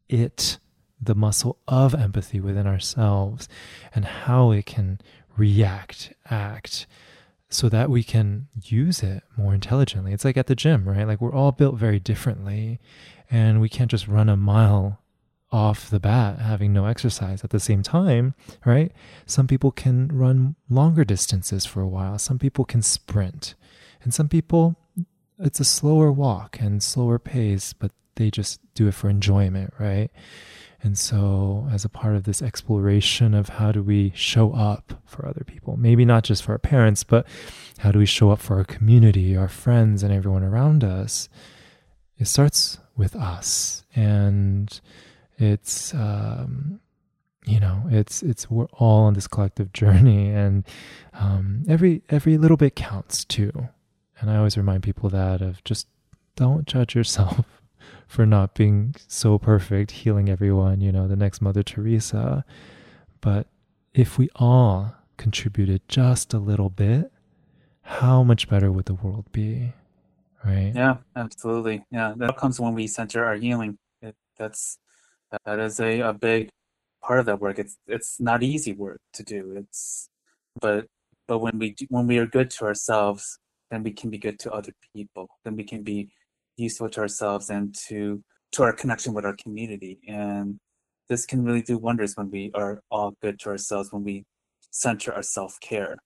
[0.10, 0.58] it
[1.02, 3.48] the muscle of empathy within ourselves
[3.96, 5.00] and how it can
[5.38, 6.86] react, act,
[7.50, 10.14] so that we can use it more intelligently.
[10.14, 11.08] It's like at the gym, right?
[11.08, 12.80] Like we're all built very differently,
[13.32, 15.00] and we can't just run a mile
[15.52, 18.36] off the bat having no exercise at the same time,
[18.66, 18.92] right?
[19.26, 23.56] Some people can run longer distances for a while, some people can sprint,
[24.04, 24.76] and some people
[25.40, 30.12] it's a slower walk and slower pace, but they just do it for enjoyment, right?
[30.82, 35.28] And so, as a part of this exploration of how do we show up for
[35.28, 37.28] other people, maybe not just for our parents, but
[37.80, 41.28] how do we show up for our community, our friends, and everyone around us,
[42.18, 43.84] it starts with us.
[43.94, 44.80] And
[45.38, 46.80] it's, um,
[47.46, 50.66] you know, it's it's we're all on this collective journey, and
[51.14, 53.52] um, every every little bit counts too.
[54.20, 55.88] And I always remind people that of just
[56.36, 57.46] don't judge yourself
[58.10, 62.44] for not being so perfect, healing everyone, you know, the next Mother Teresa.
[63.22, 63.46] But
[63.94, 67.12] if we all contributed just a little bit,
[67.84, 69.74] how much better would the world be?
[70.44, 70.72] Right?
[70.74, 71.84] Yeah, absolutely.
[71.92, 73.78] Yeah, that comes when we center our healing.
[74.02, 74.80] It, that's
[75.46, 76.50] that is a, a big
[77.04, 77.60] part of that work.
[77.60, 79.54] It's it's not easy work to do.
[79.56, 80.10] It's
[80.60, 80.88] but
[81.28, 83.38] but when we when we are good to ourselves,
[83.70, 85.28] then we can be good to other people.
[85.44, 86.10] Then we can be
[86.60, 90.00] useful to ourselves and to to our connection with our community.
[90.08, 90.60] And
[91.08, 94.26] this can really do wonders when we are all good to ourselves, when we
[94.72, 95.98] center our self care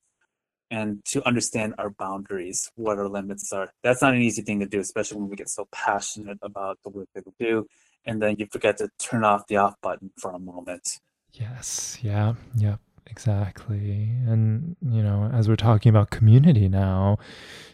[0.72, 3.70] and to understand our boundaries, what our limits are.
[3.84, 6.90] That's not an easy thing to do, especially when we get so passionate about the
[6.90, 7.68] work that we do.
[8.06, 11.00] And then you forget to turn off the off button for a moment.
[11.32, 11.98] Yes.
[12.02, 12.34] Yeah.
[12.56, 12.80] Yep.
[13.08, 14.10] Exactly.
[14.28, 17.18] And, you know, as we're talking about community now,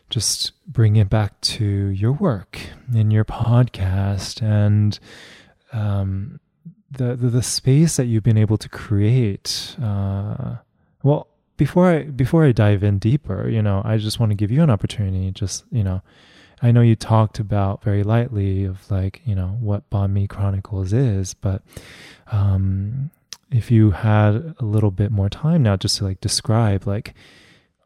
[0.10, 2.60] just bring it back to your work
[2.94, 5.00] in your podcast and
[5.72, 6.40] um,
[6.92, 9.76] the, the, the space that you've been able to create.
[9.82, 10.56] Uh,
[11.04, 11.28] well,
[11.58, 14.64] before I before I dive in deeper, you know, I just want to give you
[14.64, 15.30] an opportunity.
[15.32, 16.02] Just you know,
[16.62, 20.94] I know you talked about very lightly of like you know what Banh Mi Chronicles
[20.94, 21.62] is, but
[22.32, 23.12] um,
[23.52, 27.14] if you had a little bit more time now, just to like describe like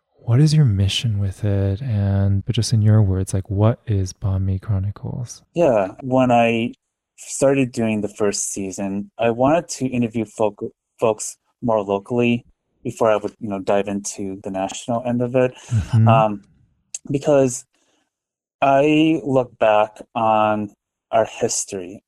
[0.09, 4.13] what is your mission with it and but just in your words like what is
[4.13, 5.43] Banh Mi Chronicles?
[5.53, 6.73] Yeah, when I
[7.17, 10.63] started doing the first season, I wanted to interview folk,
[10.99, 12.45] folks more locally
[12.83, 16.07] before I would, you know, dive into the national end of it, mm-hmm.
[16.07, 16.43] um,
[17.09, 17.65] because
[18.61, 20.73] I look back on
[21.11, 22.02] our history,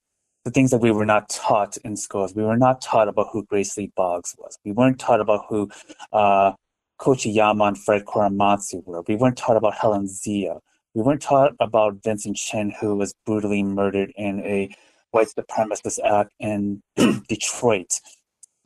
[0.45, 2.35] the things that we were not taught in schools.
[2.35, 4.57] We were not taught about who Grace Lee Boggs was.
[4.63, 5.69] We weren't taught about who
[6.13, 6.53] uh,
[6.99, 9.01] Kochiyama and Fred Korematsu were.
[9.07, 10.59] We weren't taught about Helen Zia.
[10.93, 14.73] We weren't taught about Vincent Chin, who was brutally murdered in a
[15.11, 16.81] white supremacist act in
[17.27, 17.99] Detroit.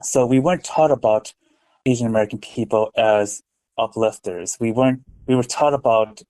[0.01, 1.33] So we weren't taught about
[1.85, 3.41] Asian American people as
[3.77, 4.57] uplifters.
[4.59, 5.01] We weren't.
[5.27, 6.21] We were taught about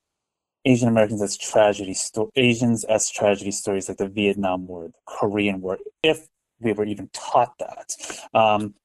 [0.65, 5.61] Asian Americans as tragedy sto- Asians as tragedy stories like the Vietnam War, the Korean
[5.61, 6.27] War, if
[6.59, 7.95] we were even taught that.
[8.33, 8.75] Um,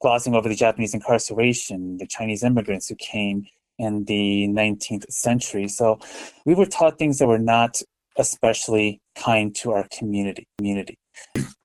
[0.00, 3.46] glossing over the Japanese incarceration, the Chinese immigrants who came
[3.78, 5.68] in the 19th century.
[5.68, 5.98] So
[6.44, 7.80] we were taught things that were not
[8.16, 10.46] especially kind to our community.
[10.58, 10.98] Community.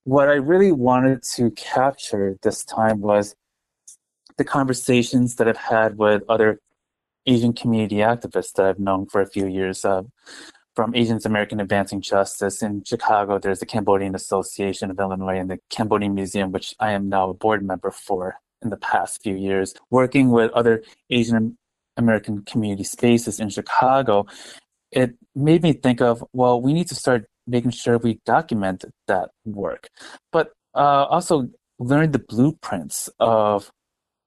[0.04, 3.36] What I really wanted to capture this time was
[4.38, 6.60] the conversations that I've had with other
[7.26, 9.86] Asian community activists that I've known for a few years.
[9.86, 10.04] Uh,
[10.76, 15.60] from Asians American Advancing Justice in Chicago, there's the Cambodian Association of Illinois and the
[15.70, 19.74] Cambodian Museum, which I am now a board member for in the past few years,
[19.90, 21.58] working with other Asian
[21.98, 24.26] American community spaces in Chicago.
[24.92, 29.30] It made me think of, well, we need to start making sure we document that
[29.46, 29.90] work,
[30.32, 31.50] but uh, also
[31.80, 33.72] learn the blueprints of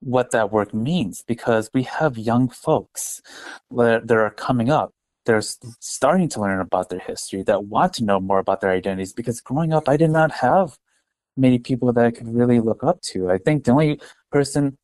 [0.05, 3.23] what that work means because we have young folks
[3.71, 4.93] that, that are coming up.
[5.27, 9.15] They're starting to learn about their history that want to know more about their identities
[9.15, 10.77] because growing up i did not have
[11.37, 13.31] many people that i could really look up to.
[13.31, 14.01] I think the only
[14.31, 14.77] person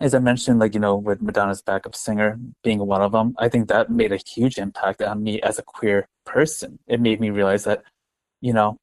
[0.00, 3.48] as i mentioned like you know with madonna's backup singer being one of them i
[3.48, 6.78] think that made a huge impact on me as a queer person.
[6.86, 7.82] It made me realize that
[8.40, 8.76] you know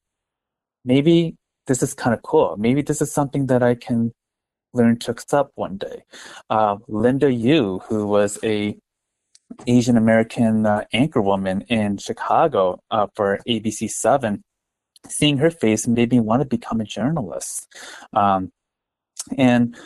[0.84, 2.56] maybe this is kind of cool.
[2.58, 4.12] Maybe this is something that i can
[4.72, 6.04] learn to accept one day.
[6.50, 8.76] Uh, Linda Yu, who was a
[9.66, 14.42] Asian American uh, anchorwoman in Chicago uh, for ABC Seven,
[15.08, 17.66] seeing her face made me want to become a journalist.
[18.12, 18.50] Um,
[19.36, 19.76] and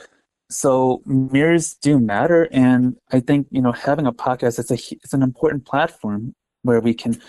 [0.48, 5.12] so mirrors do matter, and I think you know having a podcast is a it's
[5.12, 7.20] an important platform where we can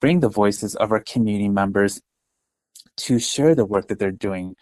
[0.00, 2.00] bring the voices of our community members
[2.96, 4.54] to share the work that they're doing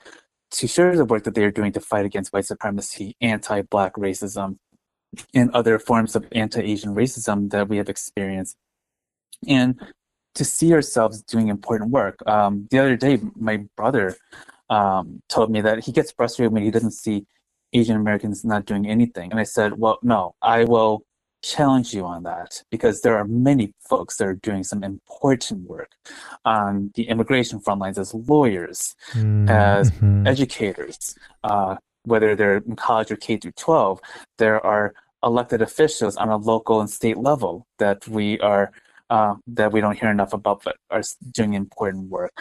[0.52, 3.94] to share the work that they are doing to fight against white supremacy, anti black
[3.94, 4.58] racism,
[5.34, 8.56] and other forms of anti Asian racism that we have experienced.
[9.46, 9.80] And
[10.34, 12.16] to see ourselves doing important work.
[12.26, 14.16] Um, the other day, my brother
[14.68, 17.26] um, told me that he gets frustrated when he doesn't see
[17.72, 19.30] Asian Americans not doing anything.
[19.30, 21.02] And I said, well, no, I will
[21.46, 25.92] challenge you on that because there are many folks that are doing some important work
[26.44, 29.48] on the immigration front lines as lawyers, mm-hmm.
[29.48, 29.92] as
[30.26, 34.00] educators, uh, whether they're in college or K through 12.
[34.38, 34.92] There are
[35.22, 38.72] elected officials on a local and state level that we are
[39.08, 42.32] uh, that we don't hear enough about, but are doing important work.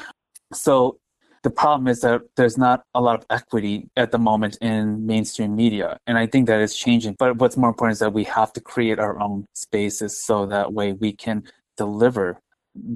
[0.51, 0.97] So
[1.45, 5.55] the problem is that there's not a lot of equity at the moment in mainstream
[5.55, 7.13] media and i think that is changing.
[7.19, 10.73] But what's more important is that we have to create our own spaces so that
[10.73, 11.37] way we can
[11.77, 12.27] deliver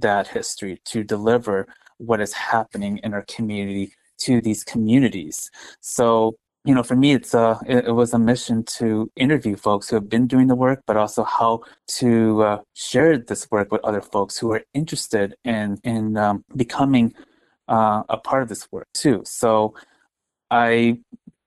[0.08, 3.94] that history to deliver what is happening in our community
[4.26, 5.52] to these communities.
[5.82, 6.36] So
[6.66, 9.96] you know for me it's a it, it was a mission to interview folks who
[9.96, 11.62] have been doing the work but also how
[12.00, 12.10] to
[12.50, 17.14] uh, share this work with other folks who are interested in in um, becoming
[17.70, 19.22] uh, a part of this work too.
[19.26, 19.76] So
[20.52, 21.00] I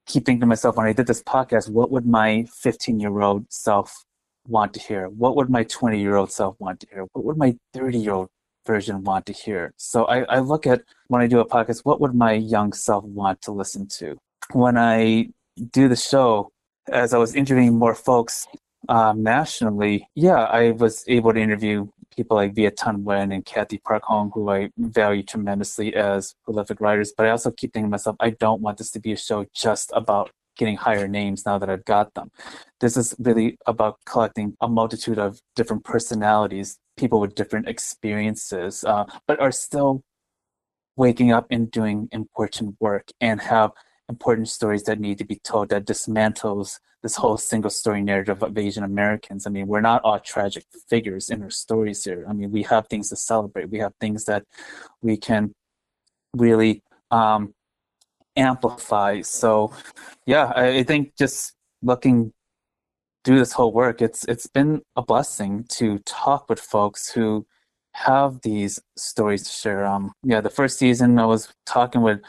[0.06, 3.46] keep thinking to myself when I did this podcast, what would my 15 year old
[3.52, 4.04] self
[4.46, 5.08] want to hear?
[5.08, 7.06] What would my 20 year old self want to hear?
[7.12, 8.28] What would my 30 year old
[8.66, 9.74] version want to hear?
[9.76, 13.04] So I, I look at when I do a podcast, what would my young self
[13.04, 14.16] want to listen to?
[14.52, 15.28] When I
[15.70, 16.52] do the show,
[16.88, 18.46] as I was interviewing more folks
[18.88, 23.78] um, nationally, yeah, I was able to interview people like Viet Thanh Nguyen and Cathy
[23.78, 27.12] Park Hong, who I value tremendously as prolific writers.
[27.16, 29.46] But I also keep thinking to myself, I don't want this to be a show
[29.54, 32.30] just about getting higher names now that I've got them.
[32.80, 39.04] This is really about collecting a multitude of different personalities, people with different experiences, uh,
[39.26, 40.02] but are still
[40.96, 43.70] waking up and doing important work and have
[44.08, 48.56] important stories that need to be told that dismantles this whole single story narrative of
[48.56, 49.46] Asian Americans.
[49.46, 52.24] I mean, we're not all tragic figures in our stories here.
[52.28, 53.70] I mean, we have things to celebrate.
[53.70, 54.44] We have things that
[55.02, 55.54] we can
[56.34, 57.54] really um,
[58.36, 59.22] amplify.
[59.22, 59.72] So,
[60.26, 62.32] yeah, I, I think just looking
[63.24, 67.46] through this whole work, it's it's been a blessing to talk with folks who
[67.94, 69.84] have these stories to share.
[69.84, 72.20] Um, yeah, the first season I was talking with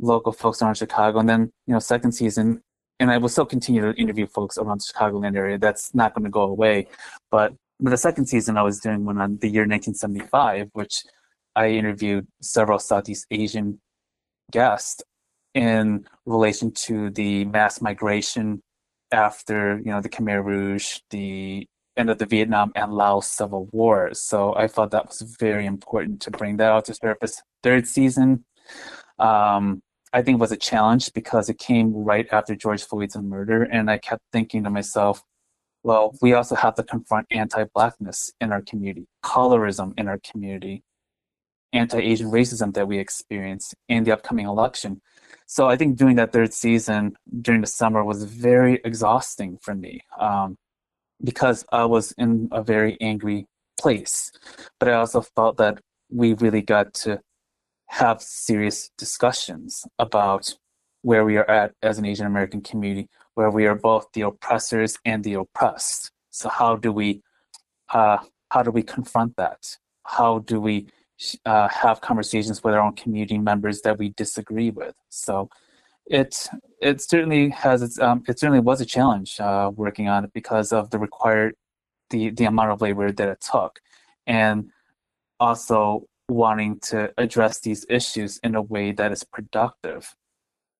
[0.00, 2.62] local folks around Chicago, and then you know, second season
[3.00, 5.58] and I will still continue to interview folks around the Chicagoland area.
[5.58, 6.86] That's not going to go away.
[7.30, 11.02] But the second season, I was doing one on the year 1975, which
[11.56, 13.80] I interviewed several Southeast Asian
[14.52, 15.02] guests
[15.54, 18.62] in relation to the mass migration
[19.12, 21.66] after you know the Khmer Rouge, the
[21.96, 24.20] end of the Vietnam and Laos civil wars.
[24.20, 27.42] So I thought that was very important to bring that out to surface.
[27.62, 28.44] Third season,
[29.18, 33.62] um, I think was a challenge because it came right after George Floyd's murder.
[33.62, 35.22] And I kept thinking to myself,
[35.82, 40.82] well, we also have to confront anti Blackness in our community, colorism in our community,
[41.72, 45.00] anti Asian racism that we experience in the upcoming election.
[45.46, 50.00] So I think doing that third season during the summer was very exhausting for me
[50.18, 50.56] um,
[51.22, 53.46] because I was in a very angry
[53.80, 54.30] place.
[54.78, 55.80] But I also felt that
[56.10, 57.20] we really got to
[57.90, 60.54] have serious discussions about
[61.02, 64.96] where we are at as an Asian American community, where we are both the oppressors
[65.04, 66.12] and the oppressed.
[66.30, 67.22] So how do we
[67.92, 68.18] uh,
[68.50, 69.76] how do we confront that?
[70.04, 70.86] How do we
[71.44, 74.94] uh, have conversations with our own community members that we disagree with?
[75.08, 75.50] So
[76.06, 76.48] it
[76.80, 80.72] it certainly has its um, it certainly was a challenge uh, working on it because
[80.72, 81.56] of the required
[82.10, 83.80] the the amount of labor that it took,
[84.28, 84.70] and
[85.40, 90.14] also wanting to address these issues in a way that is productive,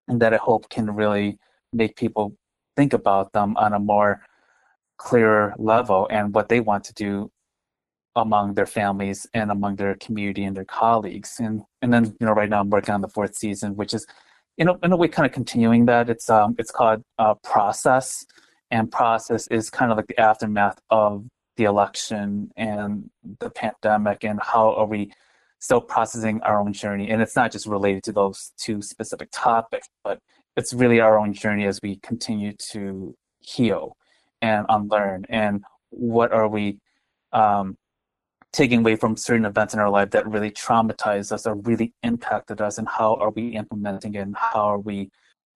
[0.09, 1.39] and that I hope can really
[1.72, 2.36] make people
[2.77, 4.22] think about them on a more
[4.97, 7.31] clearer level and what they want to do
[8.16, 11.39] among their families and among their community and their colleagues.
[11.39, 14.06] And and then you know right now I'm working on the fourth season, which is
[14.59, 16.10] in a, in a way kind of continuing that.
[16.10, 18.27] It's um it's called uh, Process,
[18.70, 21.24] and Process is kind of like the aftermath of
[21.56, 23.10] the election and
[23.40, 25.12] the pandemic and how are we
[25.61, 27.11] still processing our own journey.
[27.11, 30.19] And it's not just related to those two specific topics, but
[30.57, 33.97] it's really our own journey as we continue to heal
[34.43, 36.78] and unlearn and what are we
[37.32, 37.77] um,
[38.53, 42.61] taking away from certain events in our life that really traumatized us or really impacted
[42.61, 45.11] us and how are we implementing it and how are we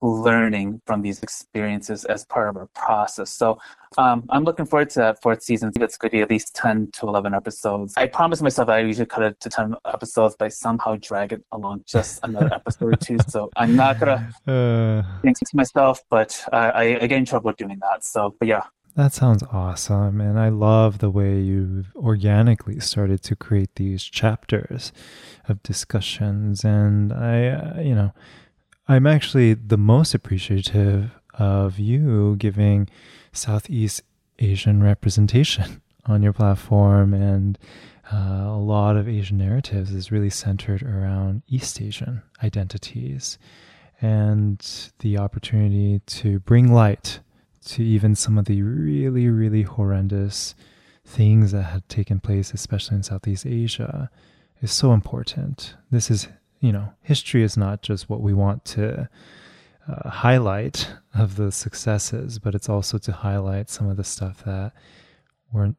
[0.04, 3.30] learning from these experiences as part of our process.
[3.30, 3.58] So
[3.96, 5.72] um, I'm looking forward to that fourth season.
[5.80, 7.94] It's going to be at least 10 to 11 episodes.
[7.96, 11.42] I promised myself I usually cut it to 10 episodes, but I somehow drag it
[11.52, 13.16] along just another episode or two.
[13.28, 17.52] So I'm not going to uh, thanks to myself, but I, I get in trouble
[17.52, 18.04] doing that.
[18.04, 18.64] So, but yeah.
[18.96, 20.20] That sounds awesome.
[20.20, 24.92] And I love the way you've organically started to create these chapters
[25.48, 26.64] of discussions.
[26.64, 28.12] And I, uh, you know,
[28.86, 32.88] I'm actually the most appreciative of you giving
[33.32, 34.02] Southeast
[34.38, 37.14] Asian representation on your platform.
[37.14, 37.58] And
[38.12, 43.38] uh, a lot of Asian narratives is really centered around East Asian identities
[44.02, 47.20] and the opportunity to bring light
[47.64, 50.54] to even some of the really, really horrendous
[51.06, 54.10] things that had taken place, especially in Southeast Asia,
[54.60, 55.74] is so important.
[55.90, 56.28] This is
[56.64, 59.06] you know, history is not just what we want to
[59.86, 64.72] uh, highlight of the successes, but it's also to highlight some of the stuff that
[65.52, 65.76] weren't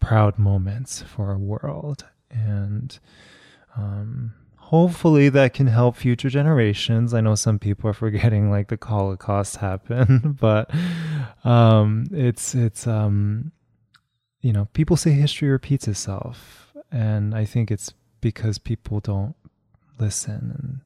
[0.00, 2.04] proud moments for our world.
[2.30, 2.98] And
[3.74, 7.14] um, hopefully that can help future generations.
[7.14, 10.70] I know some people are forgetting like the Holocaust happened, but
[11.42, 13.50] um, it's it's um,
[14.42, 19.34] you know people say history repeats itself, and I think it's because people don't
[20.00, 20.80] listen and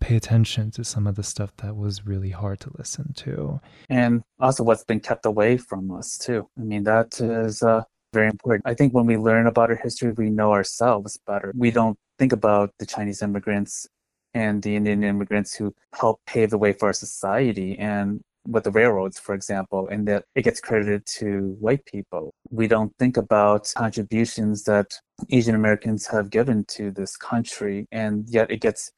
[0.00, 3.60] pay attention to some of the stuff that was really hard to listen to.
[3.88, 6.48] And also what's been kept away from us, too.
[6.58, 7.82] I mean, that is uh,
[8.12, 8.62] very important.
[8.66, 11.52] I think when we learn about our history, we know ourselves better.
[11.56, 13.86] We don't think about the Chinese immigrants
[14.34, 18.70] and the Indian immigrants who helped pave the way for our society and with the
[18.70, 22.34] railroads, for example, and that it gets credited to white people.
[22.50, 24.86] We don't think about contributions that
[25.30, 28.92] Asian Americans have given to this country, and yet it gets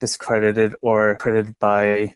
[0.00, 2.14] discredited or credited by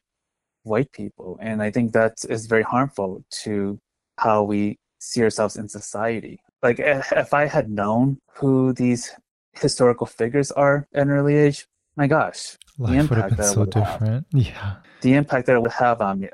[0.63, 1.39] white people.
[1.41, 3.79] And I think that is very harmful to
[4.19, 6.41] how we see ourselves in society.
[6.63, 9.13] Like, eh, if I had known who these
[9.53, 13.47] historical figures are at an early age, my gosh, Life the impact would have been
[13.47, 14.27] so different.
[14.33, 14.75] Have, yeah.
[15.01, 16.29] The impact that it would have on me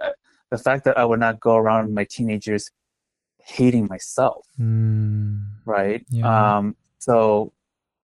[0.52, 2.70] the fact that I would not go around my teenagers
[3.38, 6.04] hating myself, mm, right?
[6.10, 6.28] Yeah.
[6.58, 7.54] Um, so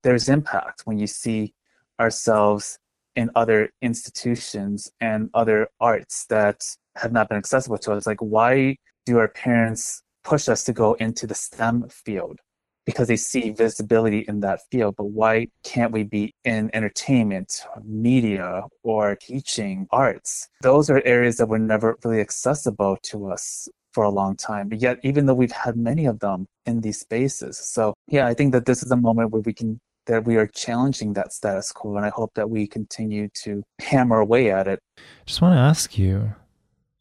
[0.02, 1.52] there's impact when you see
[2.00, 2.78] ourselves
[3.16, 6.64] in other institutions and other arts that
[6.96, 8.06] have not been accessible to us.
[8.06, 12.40] Like, why do our parents push us to go into the STEM field?
[12.89, 14.94] Because they see visibility in that field.
[14.97, 20.48] But why can't we be in entertainment, media, or teaching, arts?
[20.62, 24.70] Those are areas that were never really accessible to us for a long time.
[24.70, 27.59] But yet, even though we've had many of them in these spaces.
[27.59, 30.47] So, yeah, I think that this is a moment where we can that we are
[30.47, 34.81] challenging that status quo and i hope that we continue to hammer away at it
[35.27, 36.32] just want to ask you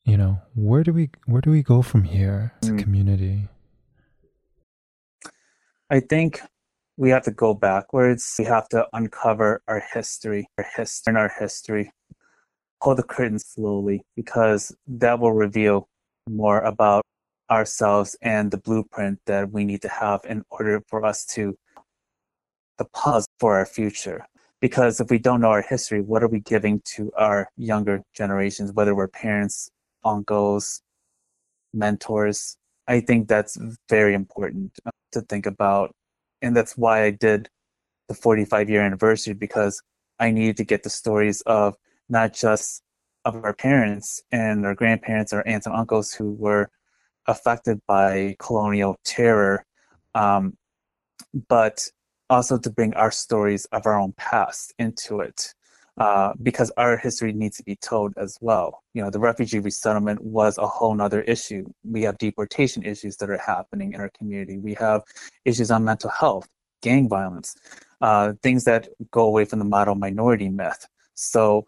[0.03, 2.79] you know where do we where do we go from here as a mm.
[2.79, 3.47] community
[5.89, 6.41] I think
[6.97, 8.35] we have to go backwards.
[8.37, 11.91] We have to uncover our history, our history, and our history.
[12.83, 15.87] Pull the curtain slowly because that will reveal
[16.29, 17.03] more about
[17.49, 21.57] ourselves and the blueprint that we need to have in order for us to
[22.77, 24.25] the puzzle for our future.
[24.59, 28.73] Because if we don't know our history, what are we giving to our younger generations,
[28.73, 29.69] whether we're parents,
[30.03, 30.81] uncles,
[31.73, 32.57] mentors?
[32.87, 33.57] I think that's
[33.87, 34.77] very important
[35.11, 35.95] to think about.
[36.41, 37.49] And that's why I did
[38.07, 39.81] the 45 year anniversary because
[40.19, 41.75] I needed to get the stories of
[42.09, 42.81] not just
[43.25, 46.69] of our parents and our grandparents, our aunts and uncles who were
[47.27, 49.65] affected by colonial terror,
[50.15, 50.55] um,
[51.49, 51.87] but
[52.29, 55.53] also to bring our stories of our own past into it.
[55.97, 58.83] Uh, because our history needs to be told as well.
[58.93, 61.65] You know, the refugee resettlement was a whole nother issue.
[61.83, 64.59] We have deportation issues that are happening in our community.
[64.59, 65.01] We have
[65.43, 66.47] issues on mental health,
[66.83, 67.55] gang violence,
[68.01, 70.85] uh, things that go away from the model minority myth.
[71.15, 71.65] So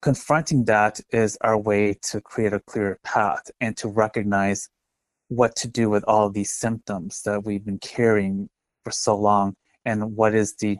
[0.00, 4.68] confronting that is our way to create a clearer path and to recognize
[5.26, 8.48] what to do with all these symptoms that we've been carrying
[8.84, 10.78] for so long and what is the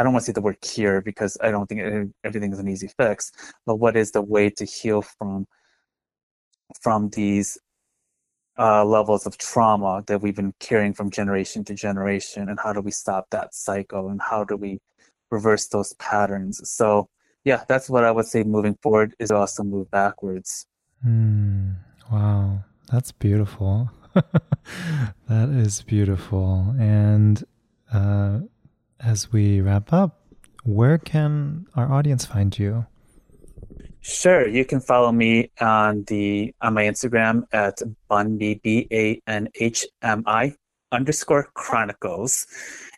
[0.00, 2.68] I don't want to say the word cure because I don't think everything is an
[2.68, 3.30] easy fix,
[3.66, 5.46] but what is the way to heal from
[6.80, 7.58] from these
[8.58, 12.80] uh, levels of trauma that we've been carrying from generation to generation, and how do
[12.80, 14.78] we stop that cycle, and how do we
[15.30, 16.62] reverse those patterns?
[16.64, 17.10] So,
[17.44, 18.42] yeah, that's what I would say.
[18.42, 20.64] Moving forward is also move backwards.
[21.06, 21.74] Mm,
[22.10, 23.90] wow, that's beautiful.
[24.14, 27.44] that is beautiful, and.
[27.92, 28.38] Uh,
[29.02, 30.20] as we wrap up,
[30.64, 32.86] where can our audience find you?
[34.02, 39.48] Sure, you can follow me on the on my Instagram at Banhmi B A N
[39.56, 40.54] H M I
[40.90, 42.46] underscore Chronicles,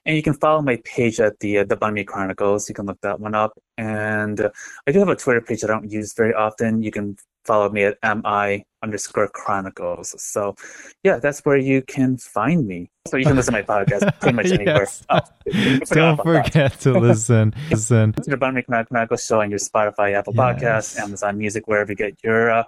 [0.07, 2.69] and you can follow my page at the uh, the Banh Mi Chronicles.
[2.69, 4.51] You can look that one up, and uh,
[4.87, 6.83] I do have a Twitter page I don't use very often.
[6.83, 10.15] You can follow me at mi underscore chronicles.
[10.21, 10.55] So,
[11.03, 12.91] yeah, that's where you can find me.
[13.07, 14.89] So you can listen to my podcast pretty much anywhere.
[15.11, 15.21] oh,
[15.91, 17.55] Don't forget to listen.
[17.71, 20.43] listen to the Banh Mi Chronicles show on your Spotify, Apple yes.
[20.43, 22.65] Podcasts, Amazon Music, wherever you get your uh,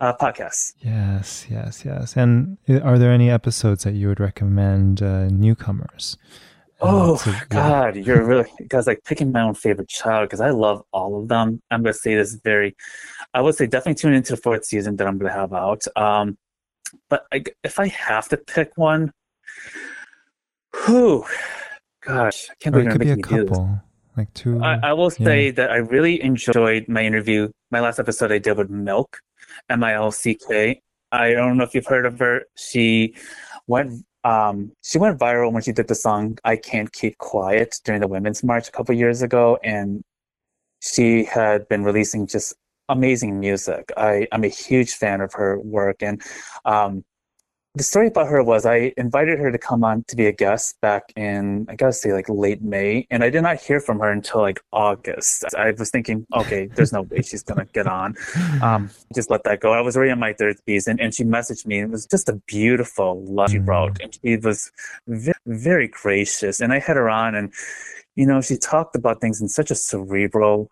[0.00, 0.74] uh, podcasts.
[0.80, 2.16] Yes, yes, yes.
[2.16, 6.16] And uh, are there any episodes that you would recommend uh, newcomers?
[6.80, 8.02] Oh God, yeah.
[8.02, 11.60] you're really because like picking my own favorite child because I love all of them.
[11.70, 12.76] I'm gonna say this very,
[13.34, 15.82] I would say definitely tune into the fourth season that I'm gonna have out.
[15.96, 16.38] Um,
[17.08, 19.12] but I, if I have to pick one,
[20.74, 21.24] who,
[22.00, 23.80] gosh, I can't believe it could be a couple,
[24.16, 24.62] like two.
[24.62, 25.52] I, I will say yeah.
[25.52, 29.18] that I really enjoyed my interview, my last episode I did with MILCK,
[29.68, 30.80] M I L C K.
[31.10, 32.42] I don't know if you've heard of her.
[32.56, 33.16] She
[33.66, 38.00] went um, she went viral when she did the song "I Can't Keep Quiet" during
[38.02, 40.02] the Women's March a couple years ago, and
[40.80, 42.54] she had been releasing just
[42.88, 43.90] amazing music.
[43.96, 46.20] I, I'm a huge fan of her work, and
[46.66, 47.04] um,
[47.78, 50.80] the story about her was I invited her to come on to be a guest
[50.80, 54.10] back in I gotta say like late May, and I did not hear from her
[54.10, 55.44] until like August.
[55.56, 58.16] I was thinking, okay, there's no way she's gonna get on.
[58.62, 59.72] Um, just let that go.
[59.72, 61.80] I was already on my third season, and she messaged me.
[61.80, 64.04] It was just a beautiful love she wrote, mm.
[64.04, 64.72] and she was
[65.06, 66.60] very, very gracious.
[66.60, 67.52] And I had her on, and
[68.16, 70.70] you know, she talked about things in such a cerebral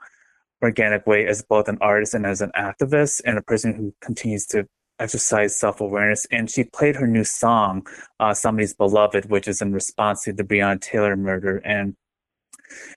[0.63, 4.47] organic way as both an artist and as an activist and a person who continues
[4.47, 4.67] to
[4.99, 7.87] exercise self-awareness and she played her new song
[8.21, 11.95] uh, somebody's beloved which is in response to the breonna taylor murder and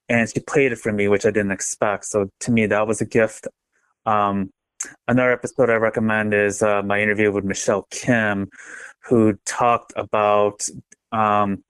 [0.08, 2.06] and she played it for me which i didn't expect.
[2.06, 3.48] So to me that was a gift.
[4.06, 4.52] Um,
[5.08, 8.48] another episode i recommend is uh, my interview with michelle kim
[9.04, 10.66] who talked about
[11.12, 11.64] um,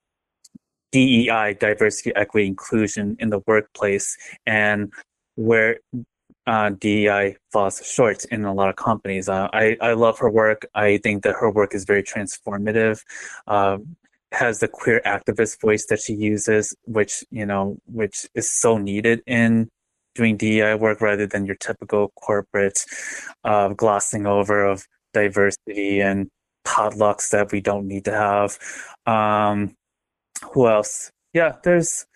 [0.91, 4.15] dei diversity equity inclusion in the workplace
[4.45, 4.93] and
[5.35, 5.80] where
[6.49, 9.30] uh, DEI falls short in a lot of companies.
[9.30, 10.65] Uh, I, I love her work.
[10.73, 13.01] I think that her work is very transformative.
[13.45, 13.77] Uh,
[14.31, 19.21] has the queer activist voice that she uses, which you know, which is so needed
[19.27, 19.69] in
[20.15, 22.84] doing DEI work rather than your typical corporate
[23.43, 26.30] uh, glossing over of diversity and
[26.65, 28.57] potlucks that we don't need to have.
[29.05, 29.76] Um,
[30.51, 31.11] who else?
[31.34, 32.07] Yeah, there's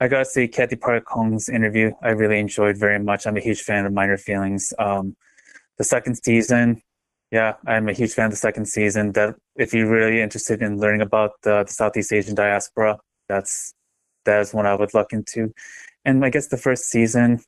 [0.00, 1.92] I got to see Cathy Park Hong's interview.
[2.02, 3.26] I really enjoyed very much.
[3.26, 4.72] I'm a huge fan of Minor Feelings.
[4.78, 5.14] Um,
[5.76, 6.82] the second season,
[7.30, 9.12] yeah, I'm a huge fan of the second season.
[9.12, 12.98] That if you're really interested in learning about the, the Southeast Asian diaspora,
[13.28, 13.74] that's
[14.24, 15.52] that is one I would look into.
[16.04, 17.40] And I guess the first season,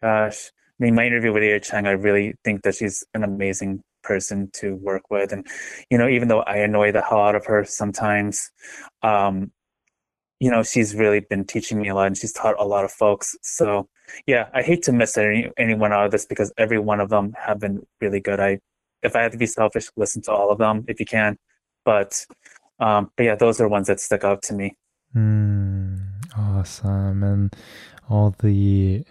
[0.00, 0.50] gosh,
[0.80, 4.50] I mean, my interview with Ada Cheng, I really think that she's an amazing person
[4.54, 5.32] to work with.
[5.32, 5.46] And,
[5.90, 8.50] you know, even though I annoy the hell out of her sometimes,
[9.02, 9.52] um,
[10.40, 12.92] you know, she's really been teaching me a lot and she's taught a lot of
[12.92, 13.36] folks.
[13.42, 13.88] So
[14.26, 17.34] yeah, I hate to miss any, anyone out of this because every one of them
[17.38, 18.40] have been really good.
[18.40, 18.60] I,
[19.02, 21.38] if I had to be selfish, listen to all of them if you can.
[21.84, 22.26] But,
[22.80, 24.76] um, but yeah, those are ones that stick out to me.
[25.14, 26.00] Mm,
[26.36, 27.22] awesome.
[27.22, 27.56] And
[28.08, 29.04] all the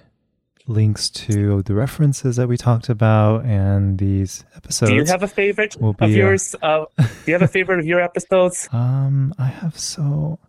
[0.68, 4.92] links to the references that we talked about and these episodes.
[4.92, 6.56] Do you have a favorite of uh, yours?
[6.62, 8.70] Uh, do you have a favorite of your episodes?
[8.76, 10.40] Um, I have so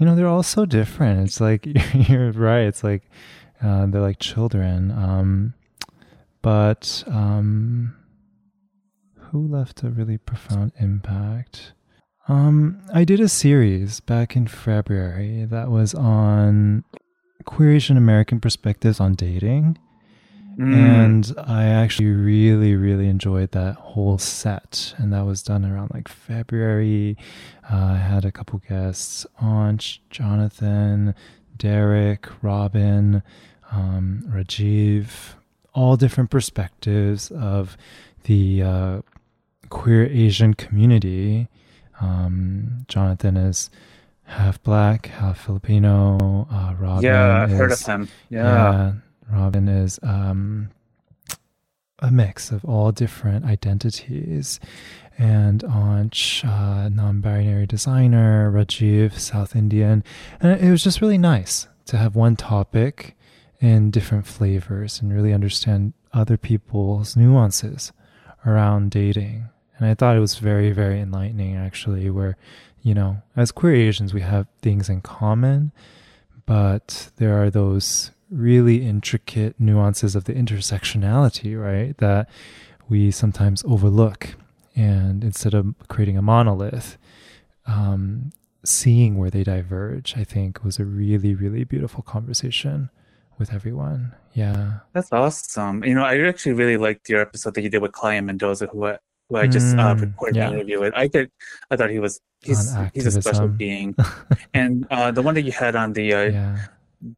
[0.00, 1.64] you know they're all so different it's like
[2.08, 3.02] you're right it's like
[3.62, 5.54] uh, they're like children um,
[6.42, 7.94] but um,
[9.30, 11.72] who left a really profound impact?
[12.28, 16.84] Um, I did a series back in February that was on
[17.44, 19.78] queer Asian American perspectives on dating.
[20.60, 20.74] Mm.
[20.74, 24.94] And I actually really, really enjoyed that whole set.
[24.98, 27.16] And that was done around like February.
[27.72, 29.78] Uh, I had a couple guests on
[30.10, 31.14] Jonathan,
[31.56, 33.22] Derek, Robin,
[33.72, 35.34] um, Rajiv,
[35.72, 37.78] all different perspectives of
[38.24, 39.00] the uh,
[39.70, 41.48] queer Asian community.
[42.02, 43.70] Um, Jonathan is
[44.24, 46.46] half black, half Filipino.
[46.52, 48.08] Uh, Robin yeah, I've is, heard of him.
[48.28, 48.42] Yeah.
[48.42, 48.92] yeah,
[49.32, 50.70] Robin is um,
[52.00, 54.60] a mix of all different identities.
[55.18, 60.02] And Anch, uh, non binary designer, Rajiv, South Indian.
[60.40, 63.16] And it was just really nice to have one topic
[63.60, 67.92] in different flavors and really understand other people's nuances
[68.46, 69.48] around dating.
[69.78, 72.36] And I thought it was very, very enlightening actually, where,
[72.82, 75.72] you know, as queer Asians, we have things in common,
[76.46, 81.96] but there are those really intricate nuances of the intersectionality, right?
[81.98, 82.28] That
[82.88, 84.36] we sometimes overlook.
[84.76, 86.96] And instead of creating a monolith,
[87.66, 88.30] um,
[88.64, 92.90] seeing where they diverge, I think was a really, really beautiful conversation
[93.38, 94.12] with everyone.
[94.34, 94.80] Yeah.
[94.92, 95.82] That's awesome.
[95.84, 98.86] You know, I actually really liked your episode that you did with Client Mendoza, who
[98.86, 98.98] I,
[99.28, 100.48] who I just uh, Mm, recorded yeah.
[100.48, 100.94] an interview with.
[100.94, 101.30] I could,
[101.70, 103.94] I thought he was he's he's a special being.
[104.54, 106.58] and uh, the one that you had on the uh, yeah.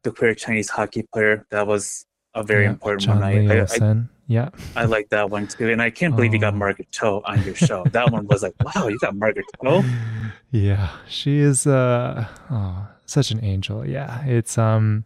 [0.03, 2.05] The queer Chinese hockey player, that was
[2.35, 2.71] a very yeah.
[2.71, 3.23] important John one.
[3.23, 4.49] I, I, yeah.
[4.75, 6.57] I like that one too, and I can't believe you got Oh.
[6.57, 7.83] Margaret Cho on your show.
[7.91, 9.83] That one was like, wow, you got Margaret Cho.
[10.51, 13.87] Yeah, she is uh oh, such an angel.
[13.87, 15.03] Yeah, it's um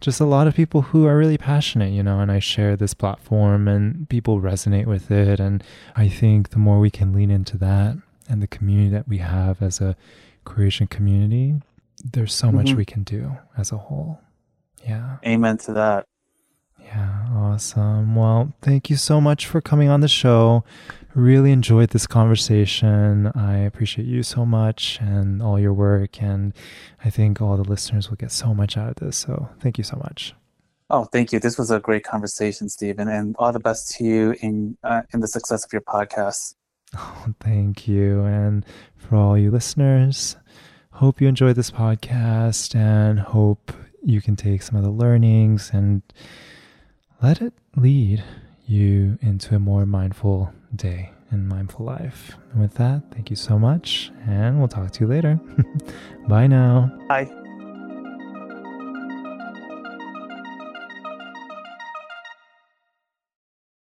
[0.00, 2.94] just a lot of people who are really passionate, you know, and I share this
[2.94, 5.64] platform and people resonate with it and
[5.96, 7.96] I think the more we can lean into that
[8.28, 9.96] and the community that we have as a
[10.44, 11.54] creation community,
[12.12, 12.76] there's so much Mhm.
[12.76, 14.20] we can do as a whole.
[14.86, 15.16] Yeah.
[15.26, 16.06] Amen to that.
[16.80, 18.14] Yeah, awesome.
[18.14, 20.62] Well, thank you so much for coming on the show.
[21.14, 23.32] Really enjoyed this conversation.
[23.34, 26.22] I appreciate you so much and all your work.
[26.22, 26.52] And
[27.04, 29.16] I think all the listeners will get so much out of this.
[29.16, 30.34] So thank you so much.
[30.88, 31.40] Oh, thank you.
[31.40, 35.18] This was a great conversation, Stephen, and all the best to you in uh, in
[35.20, 36.54] the success of your podcast.
[36.96, 38.22] Oh, thank you.
[38.22, 38.64] And
[38.96, 40.36] for all you listeners,
[40.96, 43.70] hope you enjoyed this podcast and hope
[44.02, 46.00] you can take some of the learnings and
[47.22, 48.24] let it lead
[48.66, 52.36] you into a more mindful day and mindful life.
[52.52, 55.38] And with that, thank you so much, and we'll talk to you later.
[56.28, 56.90] Bye now.
[57.08, 57.45] Bye.